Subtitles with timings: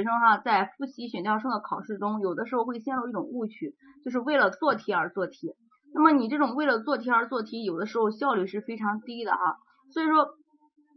[0.00, 5.54] 学生哈在复习选调生的考试中，有的时候会陷入一种误区，就是为了做题而做题。
[5.92, 9.58] 那么你这种为了做题而做题，有的时候效率是非常低的哈。
[9.92, 10.30] 所以说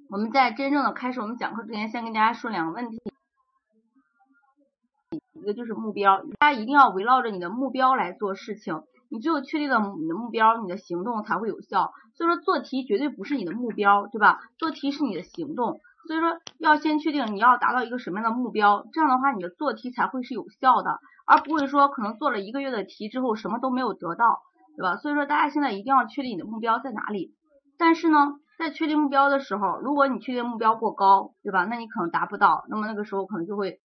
[0.09, 3.01] 我们在真正的开始我们讲课之前，先跟大家说两个问题。
[5.33, 8.83] 一个就是目标，大家一定要围绕着你的目标来做事情。
[9.09, 11.91] 你只有确定了你的目标，你的行动才会有效。
[12.15, 14.39] 所以说做题绝对不是你的目标，对吧？
[14.57, 15.81] 做题是你的行动。
[16.07, 24.41] 所以说要先确定你要达到一个什么样的目标，这样的话你的做题才会是有效的，而不会说可能做了一个月的题之后什么都没有得到，
[24.77, 24.97] 对吧？
[24.97, 27.33] 所以说大家现在一定要确定你的目标在哪里。
[27.77, 31.65] 但是呢，在确定目标的时候，如果你确定目标过高，对吧？
[31.65, 33.79] 那你可能达不到，那么那个时候可能就会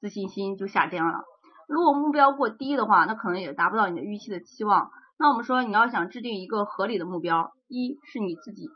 [0.00, 1.20] 自信心就下降了。
[1.68, 4.90] 如果目标过低的话，那可能也达不到你的预期的期望。
[5.18, 8.68] 那我们说你要想制定一个合理的目标，一是你自己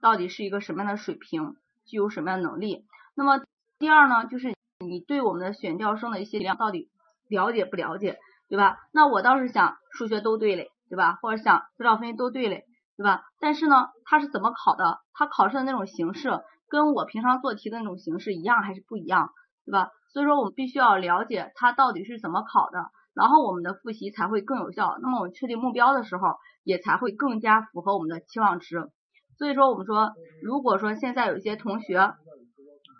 [0.00, 2.84] 到底是一个什么样的水平，具有什么样的能力。
[3.14, 3.42] 那么
[3.78, 6.90] 第二呢，就是你对我们的选调生的一些量到底
[7.28, 8.18] 了解不了解，
[8.48, 8.78] 对吧？
[8.92, 11.18] 那我倒是想数学都对嘞，对吧？
[11.22, 12.64] 或者想资料分析都对嘞，
[12.96, 13.22] 对吧？
[13.40, 15.00] 但是呢，他是怎么考的？
[15.14, 19.30] 他考试的那种形式跟我平常做题的那种形式一样还是不一样，
[19.64, 19.90] 对吧？
[20.12, 24.98] 所以说我们必须要了解它到底是怎么考的，然后我们的复习才会更有效。
[25.00, 28.90] 那么我们确定目标的时候，也才会更加符合我们的期望值。
[29.38, 32.12] 所以说我们说，如果说现在有一些同学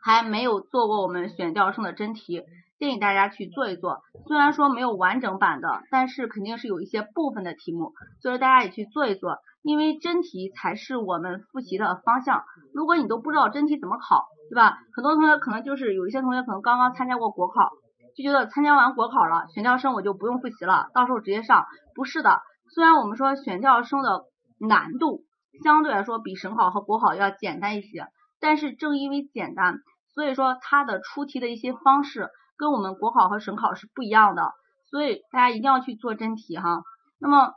[0.03, 2.42] 还没有做过我们选调生的真题，
[2.79, 4.03] 建议大家去做一做。
[4.27, 9.39] 虽然说没有完整版的，但是肯定是有一些部分的题目，所以说大家也去做一做。
[9.62, 12.45] 因为真题才是我们复习的方向。
[12.73, 14.79] 如果你都不知道真题怎么考，对吧？
[14.95, 17.70] 很多同学可能就是有一些同学可能刚刚参加过国考，
[18.14, 21.67] 就觉得参加完国考了，选调生我就不用复习了，到时候直接上。
[21.97, 22.42] 不是的，
[22.73, 24.27] 虽然我们说选调生的
[24.61, 25.25] 难度
[25.62, 28.08] 相对来说比省考和国考要简单一些，
[28.40, 29.80] 但是正因为简单，
[30.14, 34.52] 所以说它的出题的一些方式跟我们国考和省考是不一样的，
[34.90, 36.82] 所以大家一定要去做真题哈。
[37.18, 37.52] 那么。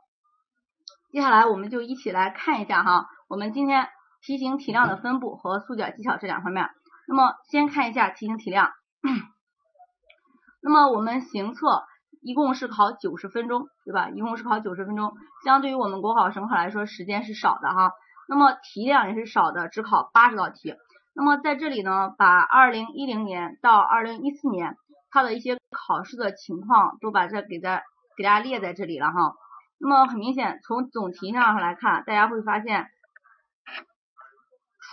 [1.11, 3.87] 接下来我们就一起来看一下哈，我们今天
[4.21, 6.69] 题型题量的分布和速解技巧这两方面。
[7.07, 8.69] 那么先看一下题型题量，
[10.61, 11.83] 那么我们行测
[12.21, 14.09] 一共是考九十分钟，对吧？
[14.09, 15.13] 一共是考九十分钟，
[15.45, 17.91] 相对于我们国考、省考来说，时间是少的哈。
[18.27, 20.75] 那么题量也是少的，只考八十道题。
[21.15, 24.75] 那么在这里呢，把二零一零年到二零一四年
[25.09, 27.83] 它的一些考试的情况都把这给在
[28.15, 29.33] 给大家列在这里了哈。
[29.79, 32.87] 那么很明显，从总题量上来看，大家会发现，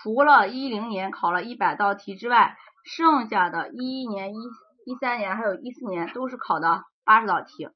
[0.02, 4.38] 除了一零年考了一百道题之外，剩下的一一年、一
[4.86, 7.70] 一三年还有一四年都是考的八十道题，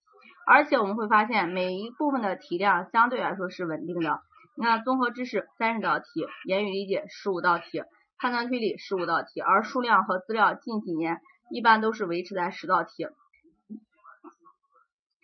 [0.47, 4.21] 而且我们会发现每一部分的题量相对来说是稳定的。
[4.57, 7.85] 你看，综合知识三十道题，言语理解十五道题，
[8.19, 11.21] 判断推理十五道题，而数量和资料近几年
[11.51, 13.07] 一般都是维持在十道题。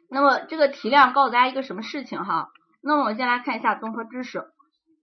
[0.08, 2.48] 那么这个题量告诉大家一个什么事情哈？
[2.80, 4.46] 那么我先来看一下综合知识。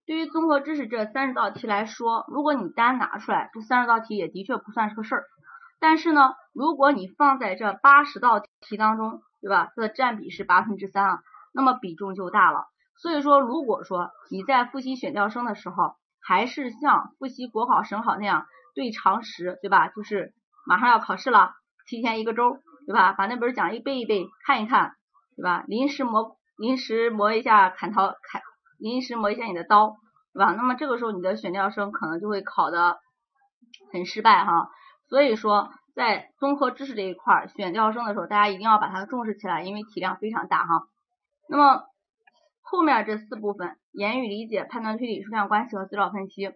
[0.05, 5.25] 对于综合知识这三十道题来说，如果你单拿出来，这三十道题也的确不算是个事儿。
[5.83, 9.73] 但是呢，如果你放在这八十道题当中，对吧？
[9.75, 11.19] 它的占比是八分之三啊，
[11.53, 12.67] 那么比重就大了。
[12.95, 19.89] 所以说，如果说你在复习选调生的时候，还是像复习国考、省考那样对常识，对吧？
[19.89, 20.33] 就是
[20.65, 21.51] 马上要考试了，
[21.85, 22.59] 提前一个周。
[22.85, 23.13] 对吧？
[23.13, 24.95] 把那本讲义背一背，看一看，
[25.37, 25.63] 对吧？
[25.67, 28.41] 临时磨，临时磨一下砍刀，砍，
[28.77, 29.95] 临时磨一下你的刀，
[30.33, 30.51] 对吧？
[30.51, 32.99] 那么这个时候你的选调生可能就会考的
[33.93, 34.69] 很失败哈。
[35.13, 40.87] 所以说，在综合知识这一块选调生的时候，大家一定要把它重视起来，因为体量非常大哈。
[41.47, 41.83] 那么
[42.63, 46.49] 后面这四部分，言语理解、判断推理、数量关系和资料分析，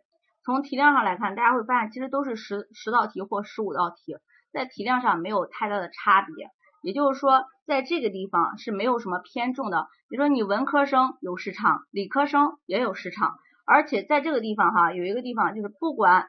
[0.44, 4.18] 从题量上来看，大家会发现其实都是十十道题或十五道题。
[4.52, 6.50] 在题量上没有太大的差别，
[6.82, 9.86] 也就是说，在这个地方是没有什么偏重的。
[10.10, 13.36] 比如说，你文科生有市场，理科生也有市场，
[13.68, 16.26] 而且在这个地方哈，有一个地方就是，不管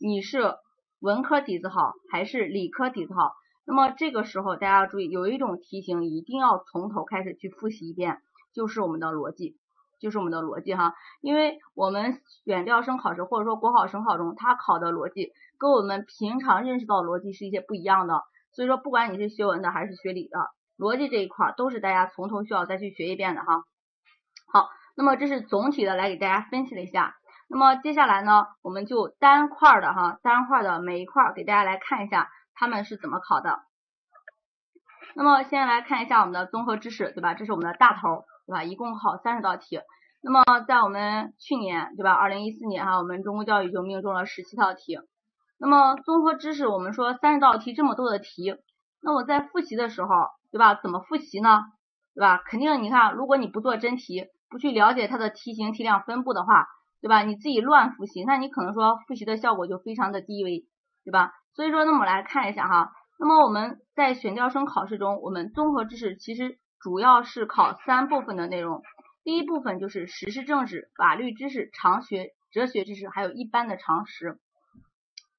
[0.00, 0.56] 你是
[1.00, 3.32] 文科底子好还是理科底子好，
[3.64, 8.20] 那么这个时候大家要注意，有一种题型一定要从头开始去复习一遍，
[8.52, 9.56] 就是我们的逻辑。
[10.00, 18.22] 就是我们的逻辑哈，因为我们选调生考试或者说国考、省考中，它考的逻辑跟我们平常认识到逻辑是一些不一样的，
[18.52, 20.38] 所以说不管你是学文的还是学理的，
[20.78, 23.64] 逻辑这一块都是大家从头需要再去学一遍的哈。
[24.52, 27.16] 好，那么这是总体的来给大家分析了一下，
[27.48, 33.60] 那么接下来呢，我们就单块的哈，单块的每一块给大家来看一下他们是怎么考的。
[35.14, 37.34] 那么先来看一下我们的综合知识，对吧？
[37.34, 38.24] 这是我们的大头。
[38.46, 38.64] 对吧？
[38.64, 39.78] 一共考三十道题。
[40.22, 42.12] 那么在我们去年，对吧？
[42.14, 44.98] 二零一四年哈，我们中公教育就命中了十七道题。
[45.58, 48.56] 那么综合知识，我们说三十道题这么多的题，
[49.02, 50.08] 那我在复习的时候，
[50.50, 50.74] 对吧？
[50.74, 51.60] 怎么复习呢？
[52.14, 52.38] 对吧？
[52.46, 56.68] 肯定你看，如果你不做真题，不去了解它的题型、题量分布的话，
[57.00, 57.22] 对吧？
[57.22, 60.66] 你自己乱复习，那你可能说复习的效果就非常的低微，
[61.04, 61.32] 对吧？
[61.54, 68.82] 所以说，那么来看一下哈，那么我们在选调生考试中，我们综合知识其实主要是考三部分的内容，
[69.24, 74.38] 第一部分就是时事政治、法律知识、常学、哲学知识，还有一般的常识，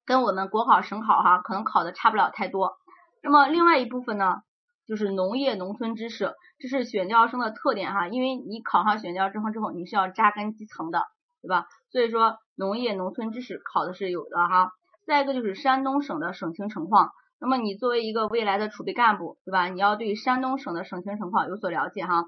[0.05, 2.77] 跟我们国考、省考哈可能考的差不了太多。
[3.21, 4.43] 那么另外一部分呢，
[4.87, 11.03] 就是农业农村知识，这是选调生的特点哈，因为你考上选调之后之后，你是要扎根基层的。
[11.41, 11.67] 对吧？
[11.91, 14.71] 所以说农业农村知识考的是有的哈。
[15.07, 19.67] 再一个就是山东省的省情情况，那么你作为一个未来的储备干部，对吧？
[19.67, 22.25] 你要对山东省的省情情况有所了解哈。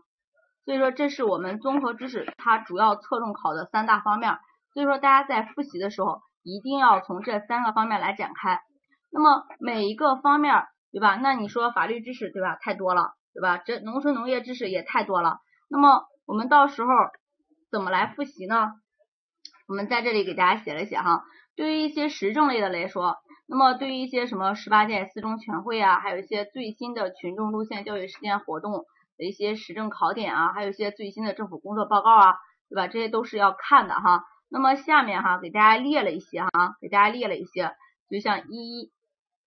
[0.66, 4.38] 所以说这是我们综合知识它主要侧重考的三大方面。
[4.74, 8.62] 所以说大家在复习的时候一定要从这三个方面来展开。
[9.12, 11.18] 那么每一个方面，对吧？
[11.18, 12.58] 那你说法律知识，对吧？
[12.62, 13.58] 太多了，对吧？
[13.58, 15.40] 这农村农业知识也太多了。
[15.70, 16.90] 那么我们到时候
[17.70, 18.72] 怎么来复习呢？
[19.68, 21.24] 我们在这里给大家写了写哈，
[21.56, 23.18] 对于一些时政类的来说，
[23.48, 28.86] 那么对于一些什么十八届四中全会啊，还有一些最新的群众路线教育实践活动
[29.18, 32.36] 的一些时政考点啊，还有一些最新的政府工作报告啊，
[32.70, 32.88] 对吧？
[32.88, 34.24] 这些都是要看的哈。
[34.50, 36.50] 那么下面哈给大家列了一些哈，
[36.82, 37.72] 给大家列了一些，
[38.10, 38.92] 就像一一，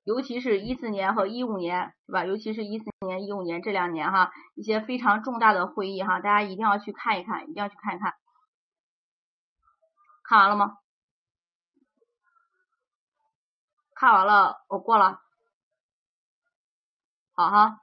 [0.04, 2.24] 尤其是一四年和一五年，对吧？
[2.24, 8.14] 尤其是一四年、一五年这两年哈，一些非常重大的会议哈，大家一定要去看一看，一定要去看一看。
[10.26, 10.78] 看完了吗？
[13.94, 15.20] 看完了，我过了。
[17.34, 17.78] 好哈，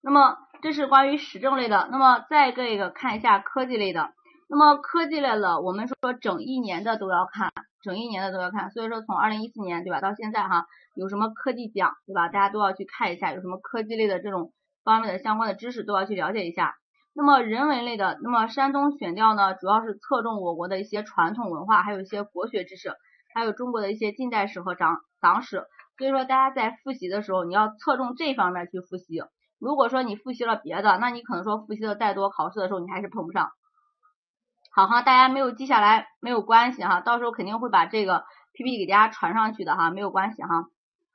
[0.00, 1.88] 那么这是关于时政类的。
[1.90, 4.12] 那么再一个看一下科技类的。
[4.48, 7.52] 那么科技类的，我们说整一年的都要看，
[7.82, 8.70] 整一年的都要看。
[8.70, 12.28] 所以说从二零一四年对吧到现在哈，有什么科技奖对吧？
[12.28, 14.52] 大家都要去看一下，有什么科技类的这种
[14.84, 16.74] 方面的相关的知识都要去了解一下。
[17.12, 22.94] 那么人文类的，那么山东选调呢，主要是侧重我国的一些传统文化，还有一些国学知识，
[23.34, 25.64] 还有中国的一些近代史和长党史。
[25.98, 29.22] 所以说大家在复习的时候，你要侧重这方面去复习。
[29.58, 33.50] 如果说你复习了别的，那你可能说复习的再多，考试的时候你还是碰不上。
[34.72, 38.24] 好哈，大家没有记下来没有关系哈，到时候肯定会把这个
[38.54, 40.48] PPT 给大家传上去的哈，没有关系哈。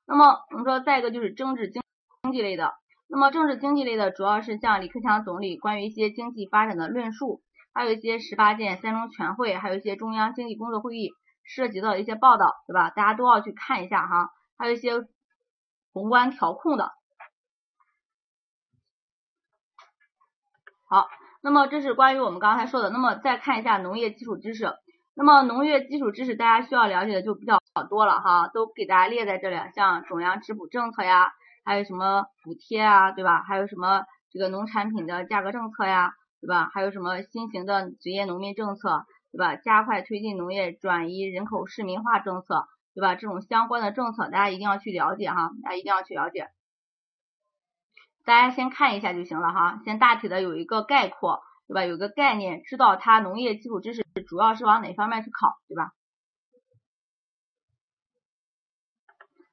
[0.05, 1.81] 那么我们说再一个就是政治经
[2.21, 2.73] 经济类的。
[3.07, 7.41] 那么政治经济类的主要是像李克强总理关于一些经济发展的论述，
[7.71, 11.11] 还有一些十八届三中全会，还有一些中央经济工作会议
[11.43, 12.89] 涉及到一些报道，对吧？
[12.89, 14.93] 大家都要去看一下哈，还有一些
[15.93, 16.91] 宏观调控的。
[20.89, 21.07] 好，
[21.41, 22.89] 那么这是关于我们刚才说的。
[22.89, 24.73] 那么再看一下农业基础知识，
[25.13, 31.31] 那么农业基础知识大家需要了解的就比较多了哈，都给大家列在这里，像中央支补政策呀。
[31.65, 33.43] 还有什么补贴啊，对吧？
[33.43, 36.69] 还有什么这个农产品的价格政策呀，对吧？
[36.73, 39.55] 还有什么新型的职业农民政策，对吧？
[39.55, 43.15] 加快推进农业转移人口市民化政策，对吧？
[43.15, 46.49] 这种相关的政策，大家一定要去了解哈，大家一定要去了解。
[48.23, 51.83] 大家先看一下就行了哈，先大体的有一个概括，对吧？
[51.85, 55.91] 有个概念，知道它农业基础知识主要是往哪方面去考，对吧？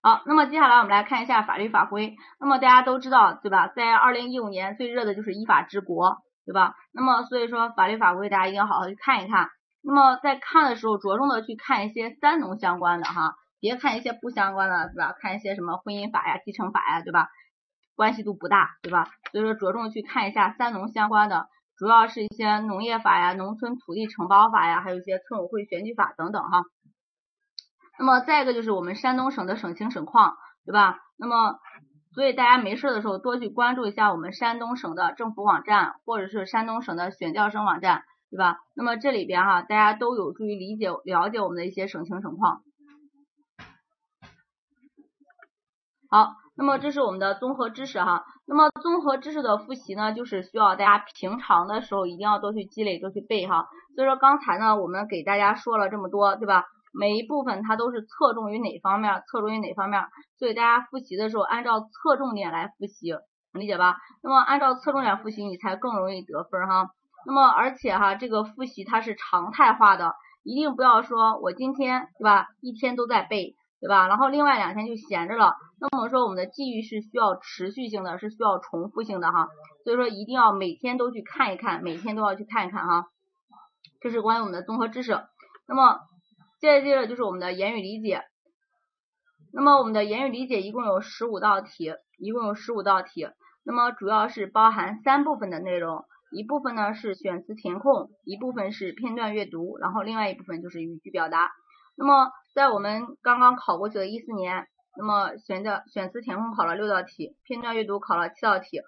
[0.04, 2.16] 好，那么接下来我们来看一下法律法规。
[2.40, 3.68] 那么大家都知道，对吧？
[3.68, 6.74] 在二零一五年最热的就是依法治国，对吧？
[6.92, 9.48] 那么所以说法律法规大家一定要好好去看一看。
[9.80, 15.14] 那么在看的时候，着重的去看一些三农相关的哈，别看一些不相关的，对吧？
[15.20, 17.28] 看一些什么婚姻法呀、继承法呀，对吧？
[17.94, 19.06] 关系度不大，对吧？
[19.30, 21.46] 所以说着重去看一下三农相关的，
[21.78, 26.64] 主要是一些农业法呀、农村土地承包法呀，还有一些村委会选举法等等哈。
[28.02, 30.98] 那么再一个就是我们山东省的省情省况，对吧？
[31.16, 31.60] 那么
[32.16, 38.58] 所以大家没事的时候多去关注一下我们山东省的政府网站，或者是山东省的选调生网站，对吧？
[38.74, 42.62] 那么这里边哈，大家都有助于理解了解我们的一些省情省况。
[46.10, 48.24] 好，那么这是我们的综合知识哈。
[48.48, 53.68] 那么综合知识的复习呢，就是需要大家平常的时候一定要多去积累，多去背哈。
[53.94, 56.64] 所以说刚才呢，我们给大家说了这么多，对吧？
[56.92, 60.02] 每一部分它都是侧重于哪方面，侧重于哪方面，
[60.38, 63.12] 所以大家复习的时候按照侧重点来复习，
[63.52, 63.96] 能理解吧？
[64.22, 66.90] 那么按照侧重点复习，你才更容易得分哈。
[67.26, 74.08] 那么而且哈，这个复习它是常态化的，一定不要说我今天对吧，一天都在背，对吧？
[74.08, 75.54] 然后另外两天就闲着了。
[75.80, 79.48] 那么说我们的记忆是需要持续性的，是需要重复性的哈。
[79.84, 83.06] 所以说一定要每天都去看一看，每天都要去看一看哈。
[84.00, 85.20] 这是关于我们的综合知识。
[85.68, 86.00] 那么
[86.62, 88.22] 接着接着就是我们的言语理解，
[89.52, 93.26] 那么我们的言语理解一共有十五道题，一共有十五道题。
[93.64, 101.50] 那么主要是包含三部分的内容，一部分呢是选词填空，一部分是片段阅读，然后另外一部分就是语句表达。
[101.96, 108.82] 那么在我们刚刚考过去的一四年，那么选的选词填空考了六道题，片段阅读考了七道题，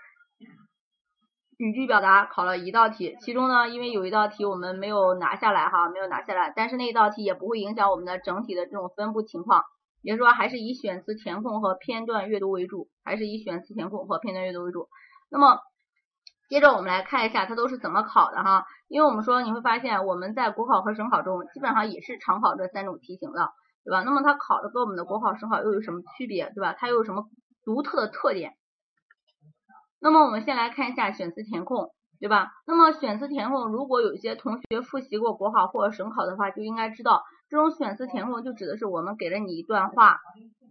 [1.57, 3.17] 语句表达考了一道题。
[3.21, 9.63] 其中呢，因为有一道题我们没有拿下来哈，没有拿下来，但是那一道题也不会影响我们的整体的这种分布情况。
[10.03, 14.89] 也就是说，还是以选词填空和片段阅读为主，还是以选词填空和片段阅读为主。
[15.31, 15.61] 那么，
[16.49, 18.67] 接着我们来看一下它都是怎么考的哈。
[18.89, 24.03] 因为我们说你会发现，我们在国考和省考中基本上也是常考这三种题型的，对吧？
[24.03, 26.75] 那么它考的跟我们的国考、省考又有什么区别，对吧？
[26.75, 27.25] 它又有什么
[27.65, 28.53] 独特的特点？
[30.05, 32.53] 那么我们先来看一下选词填空，对吧？
[32.67, 37.23] 那么选词填空，如果有些同学复习过国考或者省考的话，就应该知道。
[37.49, 40.19] 这种选词填空就指的是我们给了你一段话，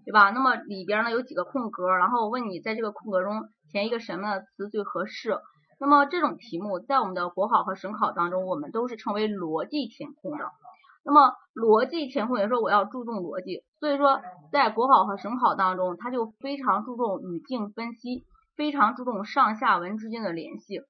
[0.05, 0.29] 对吧？
[0.29, 5.39] 那么里边呢有几个空格，然后问你在这个空格中填一个什么词最合适。
[5.79, 10.45] 那么这种题目在我们的国考和省考当中，我们都是称为逻辑填空的。
[11.03, 14.21] 那么逻辑填空也说我要注重逻辑，所以说
[14.51, 18.23] 在国考和省考当中，它就非常注重语境分析，
[18.55, 20.81] 非常注重上下文之间的联系。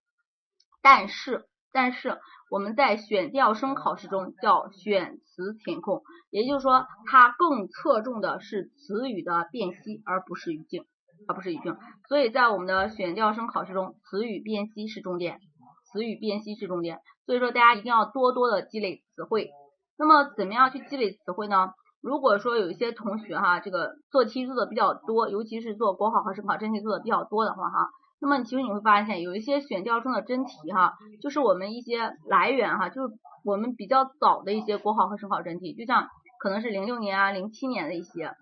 [0.82, 2.20] 但是但是
[2.52, 10.86] 我们在选调生考试中叫选词填空，也就是说它更侧重的是词语的辨析，而不是语境，
[11.28, 11.78] 而不是语境。
[12.08, 15.40] 所以在我们的选调生考试中，词语辨析是重点，
[15.86, 17.00] 词语辨析是重点。
[17.26, 19.50] 所以说大家一定要多多的积累词汇。
[19.98, 21.74] 那么怎么样去积累词汇呢？
[22.04, 27.90] 如果说有一些同学哈，这个做题做的比较多，尤其是做国考和省考真题做的比较多的话哈。
[28.20, 33.14] 那么其实你会发现，有一些选调生的真题哈，就是我们一些来源哈，就是
[33.46, 36.10] 我们比较早的一些国考和省考真题，就像
[36.42, 38.34] 可能是零六年啊、零七年的一些。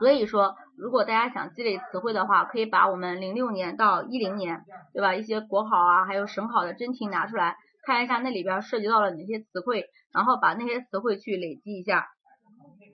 [0.00, 5.14] 所以说，如果大家想积累词汇的话，可以把我们零六年到一零年，对吧？
[5.14, 12.08] 一些国考啊，还有省考的真题拿出来看一下，那里边涉及到了哪些词汇，然后把那些词汇去累积一下。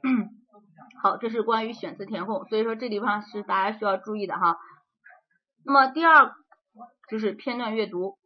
[0.04, 0.28] 嗯
[1.00, 4.59] 好，这是关于选词填空，所以说这地方是大家需要注意的哈。
[5.64, 6.35] 那么第二
[7.09, 8.18] 就是片段阅读，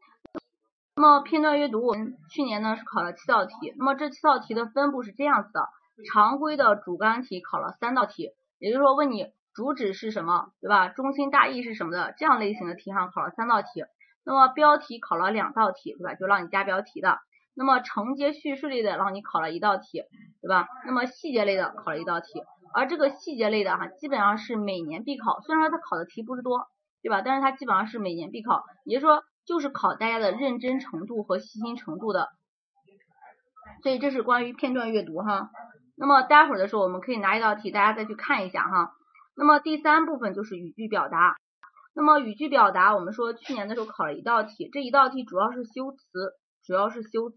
[0.97, 5.69] 那么片段阅读我们去年呢是考了七道题，那么这七道题的分布是这样子的，
[6.13, 10.89] 常规的主干题考了三道题，也就是说问你主旨是什么，对吧？
[10.89, 13.85] 中心大意是什么的这样类型的题哈考了三道题，
[14.25, 16.15] 那么标题考了两道题，对吧？
[16.15, 17.21] 就让你加标题的，
[17.57, 20.05] 那么承接叙事类的让你考了一道题，
[20.41, 20.69] 对吧？
[20.87, 22.43] 那么细节类的考了一道题，
[22.75, 26.69] 而这个细节类的哈基本上是每年必考，虽然说它考的题不是多。
[27.03, 27.23] 对吧？
[27.23, 32.31] 但是它基本上是每年必考，也就是说就是考大家的认真程度和细心程度的。
[33.85, 35.51] 所以这是关于片段阅读哈。
[35.97, 38.91] 那么待会儿的时候我们可以拿一道题大家再去看一下哈。
[39.37, 41.37] 那么第三部分就是语句表达。
[41.95, 46.33] 那么语句表达我们说去年的时候考了一道题，这一道题主要是修辞，
[46.67, 47.37] 主要是修辞。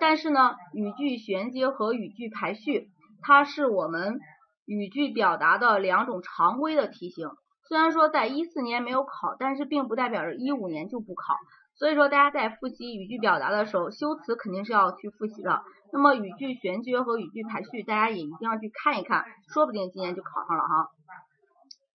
[0.00, 2.90] 但是呢，语句衔接和语句排序，
[3.22, 4.20] 它是我们
[4.66, 7.30] 语句表达的两种常规的题型。
[7.68, 11.34] 虽然说在一四年没有考，但是并不代表着一五年就不考。
[11.78, 15.62] 所以说大家在复习语句表达的时候，修辞肯定是要去复习的。
[15.92, 20.90] 那么语句衔接和语句排序，大家也一定要去看一看，说不定今年就考上了哈。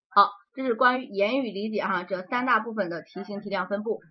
[0.10, 4.02] 好，这是关于言语理解哈这三大部分的题型题量分布。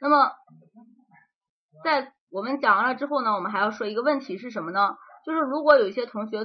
[0.00, 0.32] 那么
[1.84, 4.96] 在我们讲完了之后呢，我们还要说一个问题是什么呢？
[5.24, 6.44] 就是如果有一些同学。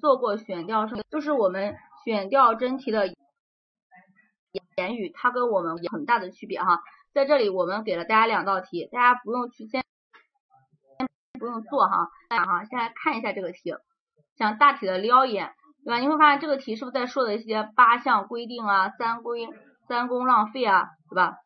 [0.00, 3.08] 做过选调生，就是我们选调真题的
[4.76, 6.80] 言语，它跟我们有很大的区别哈。
[7.12, 9.84] 在这里我们给了大家两道题，大家不用去先
[10.96, 11.08] 先
[11.38, 13.74] 不用做哈，大家哈先来看一下这个题，
[14.38, 15.52] 想大体的撩一眼，
[15.84, 15.98] 对吧？
[15.98, 19.48] 你会发现这个题是不是在说的一些八项规定啊、三规
[19.86, 21.36] 三公浪费啊，对吧？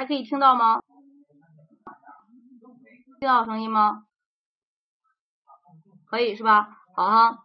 [0.00, 0.80] 还可以听到吗？
[3.18, 4.04] 听到声音吗？
[6.08, 6.70] 可以是吧？
[6.96, 7.38] 好哈，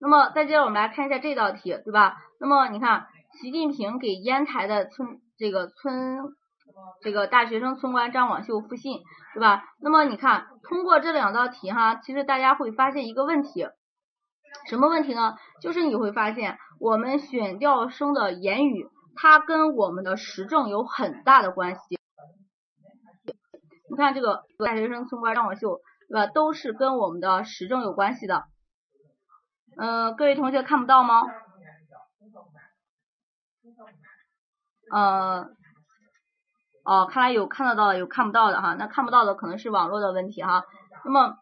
[0.00, 2.16] 那么再接着我们来看一下这道题，对吧？
[2.40, 3.06] 那么你看，
[3.40, 6.18] 习近平给烟台的村这个村
[7.00, 9.66] 这个大学生村官张广秀复信，对吧？
[9.80, 13.68] 那么你看，通过这两道题哈，其实大家会发现一个问题，
[14.68, 15.36] 什么问题呢？
[15.62, 21.98] 就是你会发现我们选调生的言语，它跟我们的时政有很大的关系。
[23.90, 25.80] 你看这个大学生村官张广秀。
[26.08, 26.28] 对吧？
[26.28, 28.44] 都是跟我们的时政有关系的。
[29.76, 31.24] 嗯，各位同学看不到吗？
[34.92, 35.48] 呃，
[36.84, 38.74] 哦，看来有看得到的，有看不到的哈。
[38.74, 40.62] 那看不到的可能是网络的问题哈。
[41.04, 41.38] 那么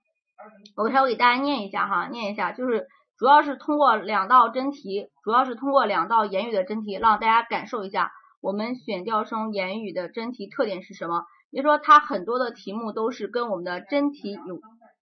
[0.76, 11.25] 我才会给大家念一下哈，念一下，就是主要是通过两道真题，主要是通过两道言语的真题，让大家感受一下我们选调生言语的真题特点是什么。
[11.50, 14.61] 也就是说，它很多的题目都是跟我们的真题有，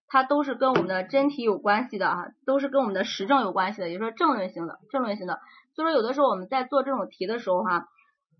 [0.08, 5.40] 它都是跟我们的真题有关系的啊，都是跟我们的时政有关系的，也就是说正论型的，正论型的。
[5.74, 7.88] 所以说，有的时候我们在做这种题的时候哈。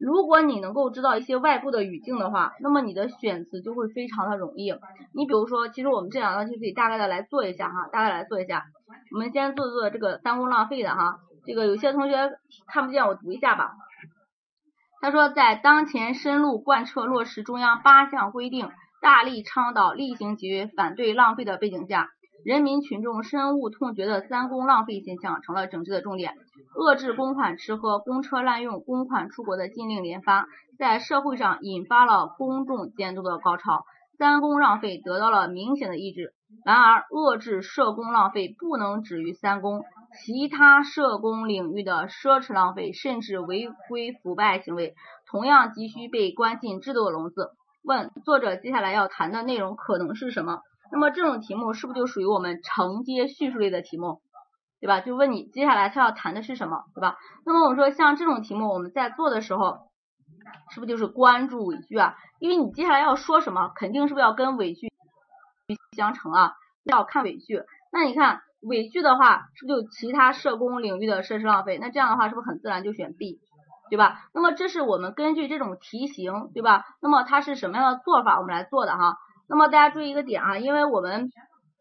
[0.04, 4.72] 如果你能够知道一些外部的语境的话，那么你的选词就会非常的容易。
[5.14, 8.64] 你比如说，其实我们这两道题可以大概的来做一下哈，大概来做一下。
[9.12, 12.32] 我们先做做这个三公浪费的哈，这个有些同学
[12.66, 13.74] 看不见，我读一下吧。
[15.00, 22.08] 他说，在当前深入贯彻落实中央八项规定，大力倡导厉行节约、反对浪费的背景下。
[22.44, 26.34] 人民群众深恶痛绝的三公浪费现象成了整治的重点，
[26.74, 30.46] 遏制公款吃喝、公车滥用、公款出国的禁令连发，
[30.78, 33.84] 在社会上引发了公众监督的高潮，
[34.16, 36.32] 三公浪费得到了明显的抑制。
[36.64, 39.84] 然而，遏制社公浪费不能止于三公，
[40.24, 44.94] 其他社公领域的奢侈浪费甚至违规腐败行为，
[45.30, 47.50] 同样急需被关进制度的笼子。
[47.84, 50.60] 问作者接下来要谈的内容可能是什么？
[50.90, 54.20] 那么这种题目是不是就属于我们承接叙述类的题目，
[54.82, 55.00] 对吧？
[55.00, 57.16] 就问你接下来他要谈的是什么，对吧？
[57.46, 59.78] 那么我们说像这种题目，我们在做的时候，
[60.70, 62.16] 是不是就是关注尾句啊？
[62.40, 64.88] 因为你接下来要说什么，肯定是不是要跟尾句
[65.96, 66.54] 相乘啊？
[66.82, 67.62] 要看尾句。
[67.92, 71.78] 那你看尾句的话，是不是就其他社工领域的设施浪费？
[71.78, 73.38] 那这样的话是不是很自然就选 B，
[73.88, 74.18] 对吧？
[74.34, 76.84] 那么这是我们根据这种题型，对吧？
[77.00, 79.16] 那么它是什么样的做法，我们来做的哈？
[79.48, 81.30] 那么大家注意一个点啊，因为我们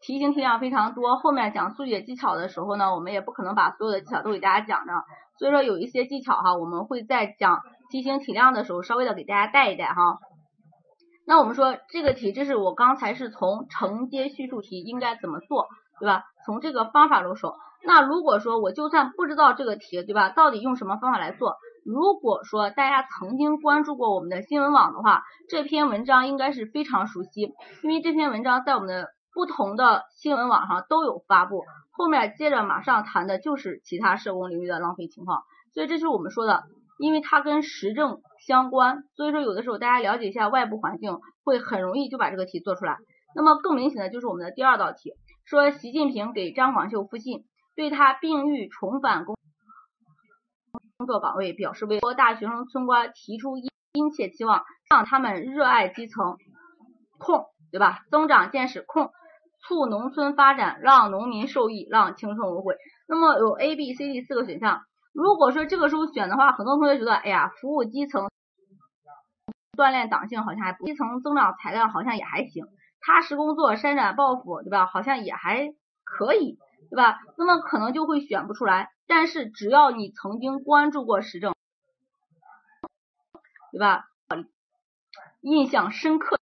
[0.02, 4.92] 题型题量非常多，后面讲速解技巧的时候呢，我们也不可能把所有的技巧都给大家讲的，
[5.38, 10.18] 所以说有一些技巧哈，我们会在讲题型体量的时候稍微的给大家带一带哈。
[11.24, 15.68] 那我们说这个题，这是我刚才是从承接叙述题应该怎么做，
[16.00, 16.24] 对吧？
[16.44, 17.54] 从这个方法入手。
[17.84, 20.30] 那如果说我就算不知道这个题，对吧？
[20.30, 21.56] 到底用什么方法来做？
[21.84, 31.64] 如果说大家曾经关注过我们的新闻网的话，这篇文章应该是非常熟悉，因为这篇文章在我们的不同的新闻网上都有发布。
[31.90, 35.42] 后面接着马上谈的就是其他社工领域的浪费情况，
[35.72, 36.64] 所以这是我们说的，
[36.98, 42.98] 因为它跟时政相关，所以说有的时候大家了解一下外部环境，会很容易就把这个题做出来。
[43.34, 45.14] 那么更明显的就是我们的第二道题，
[45.44, 47.44] 说习近平给张广秀复信，
[47.76, 49.36] 对他病愈重返工。
[50.98, 56.36] 工作岗位表示为多大学生村官提出殷殷切期望，让他们热爱基层，
[57.18, 58.04] 控对吧？
[58.10, 59.10] 增长见识，控
[59.62, 62.76] 促农村发展，让农民受益，让青春无悔。
[63.06, 64.82] 那么有 A、B、C、D 四个选项。
[65.12, 68.30] 如果说这个时候选的话，很多同学觉得，哎呀，服务基层，
[69.76, 72.64] 锻炼党性好像还，基层增长材料好像也还行，
[73.00, 74.86] 踏实工作，施展抱负，对吧？
[74.86, 76.58] 好像也还可以，
[76.90, 77.20] 对吧？
[77.36, 78.90] 那么可能就会选不出来。
[79.06, 81.54] 但是只要你曾经关注过时政，
[83.70, 84.06] 对吧？
[85.42, 86.38] 印象深刻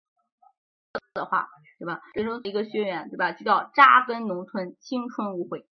[1.12, 2.00] 的话，对吧？
[2.14, 3.32] 人生一个学员，对吧？
[3.32, 5.66] 就叫扎根农村，青春无悔。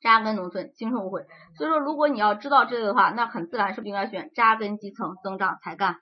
[0.00, 1.26] 扎根农村，青春无悔。
[1.56, 5.96] 所以说，如果你要知道这个的话，那很自然是不是应该选扎根基层，增长才干，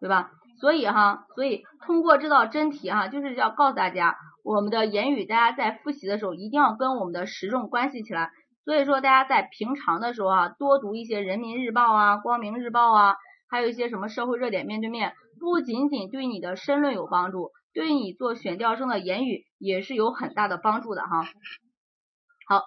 [0.00, 0.30] 对吧？
[0.60, 8.30] 所以哈，所以通过这道真题哈，就是要告诉大家，我们的言语，大家在复习的时候一定要跟我们的时政关系起来。
[8.64, 13.16] 所以说，大家在平常的时候啊，多读一些人民日报啊、光明日报啊，
[13.50, 21.24] 还有一些什么社会热点面对面，不仅仅对你的申论有帮助，对你做选调生的言语也是有很大的帮助的哈。
[22.48, 22.62] 好，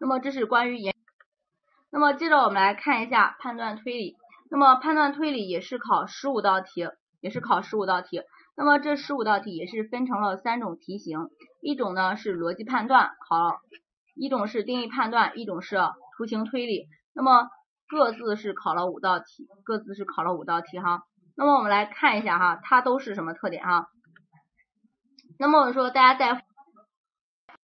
[0.00, 0.94] 那么这是关于言，
[1.90, 4.16] 那么接着我们来看一下判断推理。
[4.48, 6.88] 那么判断推理也是考十五道题，
[7.20, 8.22] 也是考十五道题。
[8.56, 13.60] 那么这十五道题也是分成了三种题型，一种呢是逻辑判断，考。
[14.14, 15.76] 一种是定义判断，一种是
[16.16, 17.50] 图形推理，那么
[17.86, 21.02] 各自是考了五道题，各自是考了五道题哈。
[21.36, 23.88] 那么我们来看一下哈，它都是什么特点哈？
[25.38, 26.42] 那么我们说大家在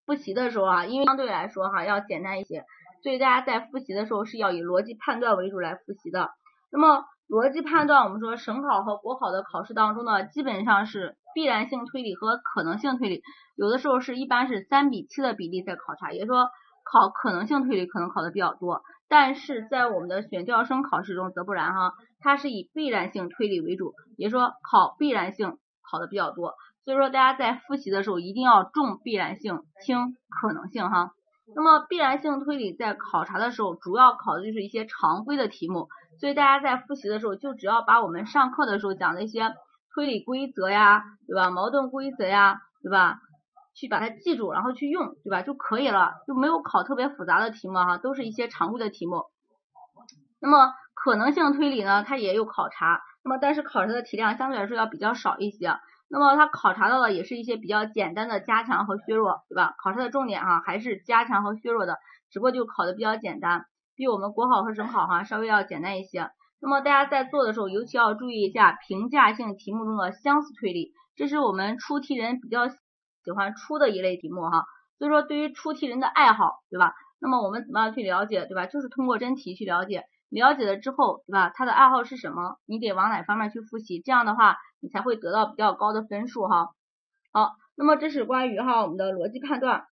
[0.04, 2.64] 复习的时候啊，因为相对来说哈要简单一些，
[3.02, 6.30] 所以大家在复习的时候是要以逻辑判断为主来复习的。
[6.70, 13.22] 那么逻辑判断，我们说省考和国考的考试当中呢，基本上是必然性推理和可能性推理，
[13.56, 16.50] 有的时候是一般是三比七的比例在考察，也就是说
[16.84, 26.54] 考可能性推理可能考的比较多，但是在我们的选调生考试中则不然哈，它是以必然性推理为主，也说考必然性考的比较多，
[26.84, 31.10] 所以说大家在复习的时候一定要重必然性，轻可能性哈。
[31.54, 35.88] 那么必然性推理在考察的时候，主要考的就是一些常规的题目，
[36.20, 39.52] 所以大家在复习的时候，就只要把我们上课的时候讲的一些
[39.94, 41.50] 推理规则呀，对吧？
[41.50, 43.18] 矛盾规则呀，对吧？
[43.74, 45.42] 去把它记住，然后去用，对吧？
[45.42, 49.24] 就可以了，就没有考特别复杂的题目哈，都是一些常规的题目。
[50.40, 55.76] 那么可能性推理呢，它也有考察，那么但是考察的题量相对来说要比较少一些。
[56.08, 59.74] 那么它考察到的也是一些比较简单的加强和削弱，对吧？
[59.82, 61.98] 考察的重点哈还是加强和削弱的，
[62.30, 63.64] 只不过就考的比较简单，
[63.96, 66.30] 比我们国考和省考哈稍微要简单一些。
[66.60, 74.64] 那么大家在做的时候，尤其要注意一下评价性题目中的相似推理，这是我们出题人比较喜欢出的一类题目哈。
[74.98, 76.92] 所以说对于出题人的爱好，对吧？
[77.20, 78.66] 那么我们怎么样去了解，对吧？
[78.66, 80.04] 就是通过真题去了解。
[80.32, 81.50] 了解了之后，对吧？
[81.54, 82.56] 他的爱好是什么？
[82.66, 84.00] 你得往哪方面去复习？
[84.00, 86.70] 这样的话，你才会得到比较高的分数哈。
[87.32, 89.84] 好，那么这是关于哈我们的逻辑判断。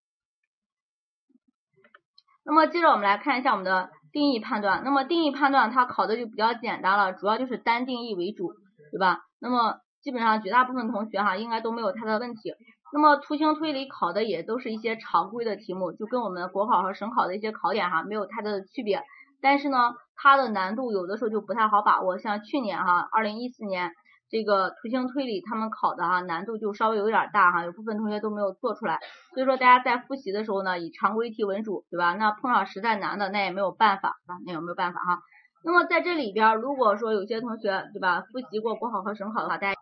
[2.43, 4.83] 那么接着我们来看一下我们的定义判断。
[4.83, 8.53] 那么定义判断它考的就比较简单了，主要就是单定义为主，
[8.91, 9.21] 对吧？
[9.41, 12.55] 那么基本上绝大部分同学哈应该都没有太大的问题。
[12.93, 19.03] 那么图形推理考的也都是一些常规的题目，就跟我们国考和省考的一些考点哈没有太大的区别。
[19.43, 23.93] 但是呢，它的难度有的时候就不太好把握，像去年哈，二零一四年
[24.29, 29.01] 这个图形推理他们考的哈难度就稍微有点大哈，有部分同学都没有做出来，
[29.33, 32.15] 所以说大家在复习的时候呢，以常规题为主，对吧？
[32.15, 35.21] 那碰上实在难的，那也没有办法啊，那也没有办法哈？
[35.65, 39.81] 那么在这里边，如果说有些同学对吧，复习过国考和省考的话，大家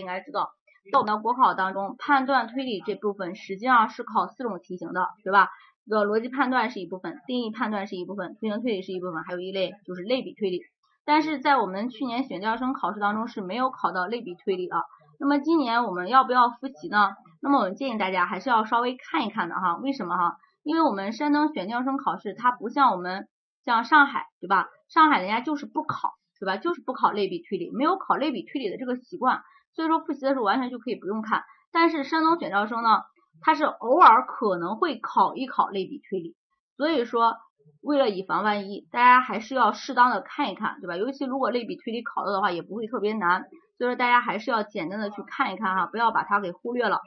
[0.00, 0.50] 应该知道，
[0.92, 5.50] 在我们的国考当中，判断推理这部分实际上是考四种题型的，对吧？
[5.86, 10.62] 这个逻辑判断是一部分，定义判断是一部分，图形推理是一部分，还有一类就是类比推理。
[11.04, 14.76] 但是在我们去年选调生考试当中是没有考到类比推理的。
[15.20, 17.10] 那么今年我们要不要复习呢？
[17.42, 19.76] 那么我们建议大家还是要稍微看一看的哈。
[19.76, 20.36] 为什么哈？
[20.62, 23.28] 因为我们山东选调生考试它不像我们
[23.62, 24.68] 像上海对吧？
[24.88, 26.56] 上海人家就是不考对吧？
[26.56, 29.42] 就是不考类比推理，没有考类比推理的这个习惯，
[29.74, 31.42] 所以说复习的时候完全就可以不用看。
[31.70, 33.02] 但是山东选调生呢？
[33.40, 36.34] 它是偶尔可能会考一考类比推理，
[36.76, 37.36] 所以说
[37.82, 40.96] 为了以防万一，大家还是要适当的看一看，对吧？
[40.96, 43.42] 尤其如果类比推理考到的话，也不会特别难，
[43.78, 47.00] 所以说大家还是要简单的去看一看哈，不要把它给忽略了。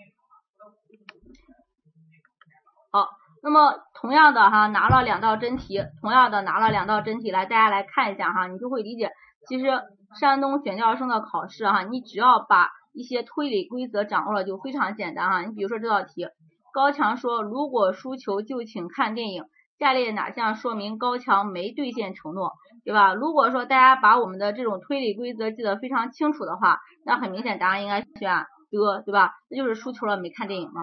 [2.91, 3.09] 好，
[3.41, 9.11] 那么同样的哈，拿了两道真题，同样的拿了两道真题来，大家来看一下哈，你就会理解，
[9.47, 9.65] 其实
[10.19, 16.27] 山东选调生的考试哈，你只要把一些推理规则掌握了就非常简单哈，你比如说这道题，
[16.73, 19.43] 高强说如果输球就请看电影，
[19.77, 23.13] 下列哪项说明高强没兑现承诺，对吧？
[23.13, 28.33] 如果说大家把我们的这种推理规则记得非常清楚的话，那很明显答案应该选
[28.71, 29.33] 的，对吧？
[29.47, 30.81] 那就是输球了没看电影嘛，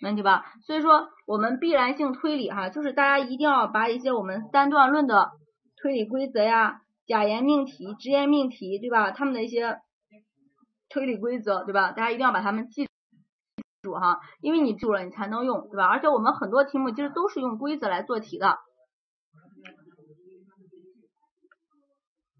[0.00, 0.46] 没问题吧？
[0.66, 5.28] 所以说我们必然性推理哈，就是大家一定要把一些我们三段论的
[5.76, 9.10] 推理规则呀、假言命题、直言命题，对吧？
[9.10, 9.76] 他们的一些。
[10.92, 11.92] 推理规则对吧？
[11.92, 12.86] 大家一定要把它们记
[13.82, 15.86] 住哈，因为你记住了，你才能用对吧？
[15.86, 18.58] 而且我们很多题目其实都是用规则来做题的。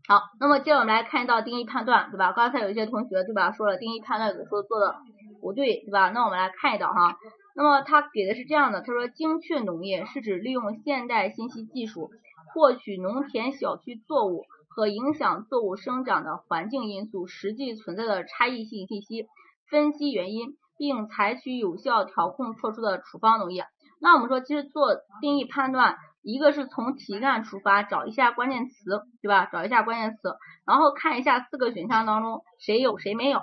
[0.06, 2.32] 好，那么接着我们来看一道定义判断对吧？
[2.32, 4.96] 刚才有一些同学对吧说了定义判断有的时候做的
[5.40, 6.10] 不对对吧？
[6.10, 7.16] 那我们来看一道哈，
[7.56, 12.10] 那么他给的是这样的，他说精确农业是指利用现代信息技术
[12.52, 14.44] 获取农田小区作物。
[14.74, 19.26] 和影响作物生长的环境因素实际存在的差异性信息，
[19.68, 23.66] 分析原因，并采取有效调控措施的处方农业。
[24.00, 29.46] 那我们说，其实做定义判断，一个是从题干出发，找一下关键词，对吧？
[29.52, 33.40] 找一下关键词，然后看一下四个选项当中谁有谁没有，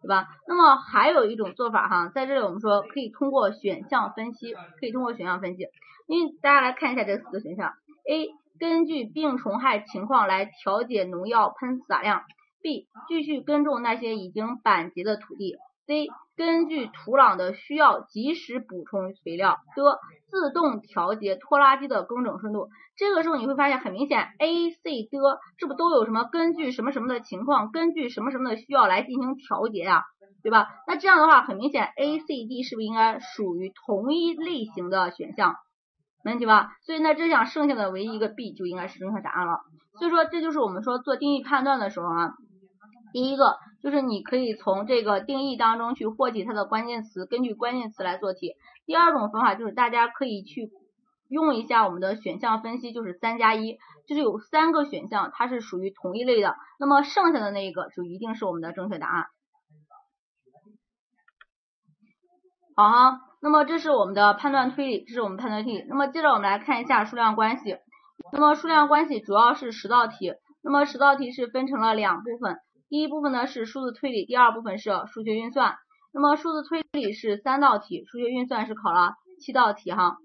[0.00, 0.28] 对吧？
[0.46, 5.66] 那么还有一种做法哈，在这里我们说可以通过选项分析，可以通过选项分析，
[6.06, 7.72] 因为大家来看一下这四个选项
[8.08, 8.28] ，A。
[8.58, 12.22] 根据病虫害情况来调节农药喷洒量。
[12.60, 12.88] B.
[13.06, 15.56] 继续耕种那些已经板结的土地。
[15.86, 16.08] C.
[16.36, 19.58] 根据土壤的需要及时补充肥料。
[19.74, 19.82] D.
[20.28, 22.68] 自动调节拖拉机的耕种深度。
[22.96, 25.08] 这个时候你会发现很明显，A、C、D
[25.56, 30.02] 这不都有什么根据什么什么的情况，根据什么什么的需要来进行调节呀，
[30.42, 30.66] 对吧？
[30.88, 35.54] 那这样的话，很明显 A、C、D 是不是应该属于同一类型的选项？
[36.28, 36.76] 没问题吧？
[36.82, 39.60] 所以那这项剩下的唯一一个 B 就应该是正确答案了。
[39.98, 42.34] 所以说这就是我们说做定义判断的时候啊，
[43.14, 48.56] 第一个就是你可以从这个定义当中去获取它的关键词，根据关键词来做题。
[48.84, 50.70] 第二种方法就是大家可以去
[51.28, 59.24] 用一下我们的选项分析，就是三加一，就是有三个选项它是属于同一类的，那么剩下的那一个就一定是我们的正确答案。
[62.76, 63.27] 好哈。
[63.40, 65.84] 那么这是我们的判断推理，这是我们判断推理。
[65.88, 67.76] 那么接着我们来看一下数量关系。
[68.32, 70.34] 那么数量关系主要是十道题。
[70.62, 72.56] 那么十道题是分成了两部分，
[72.88, 75.76] 第一部分呢是数字推理，第二部分是数学运算。
[76.12, 80.16] 那么数字推理是三道题，数学运算是考了七道题哈。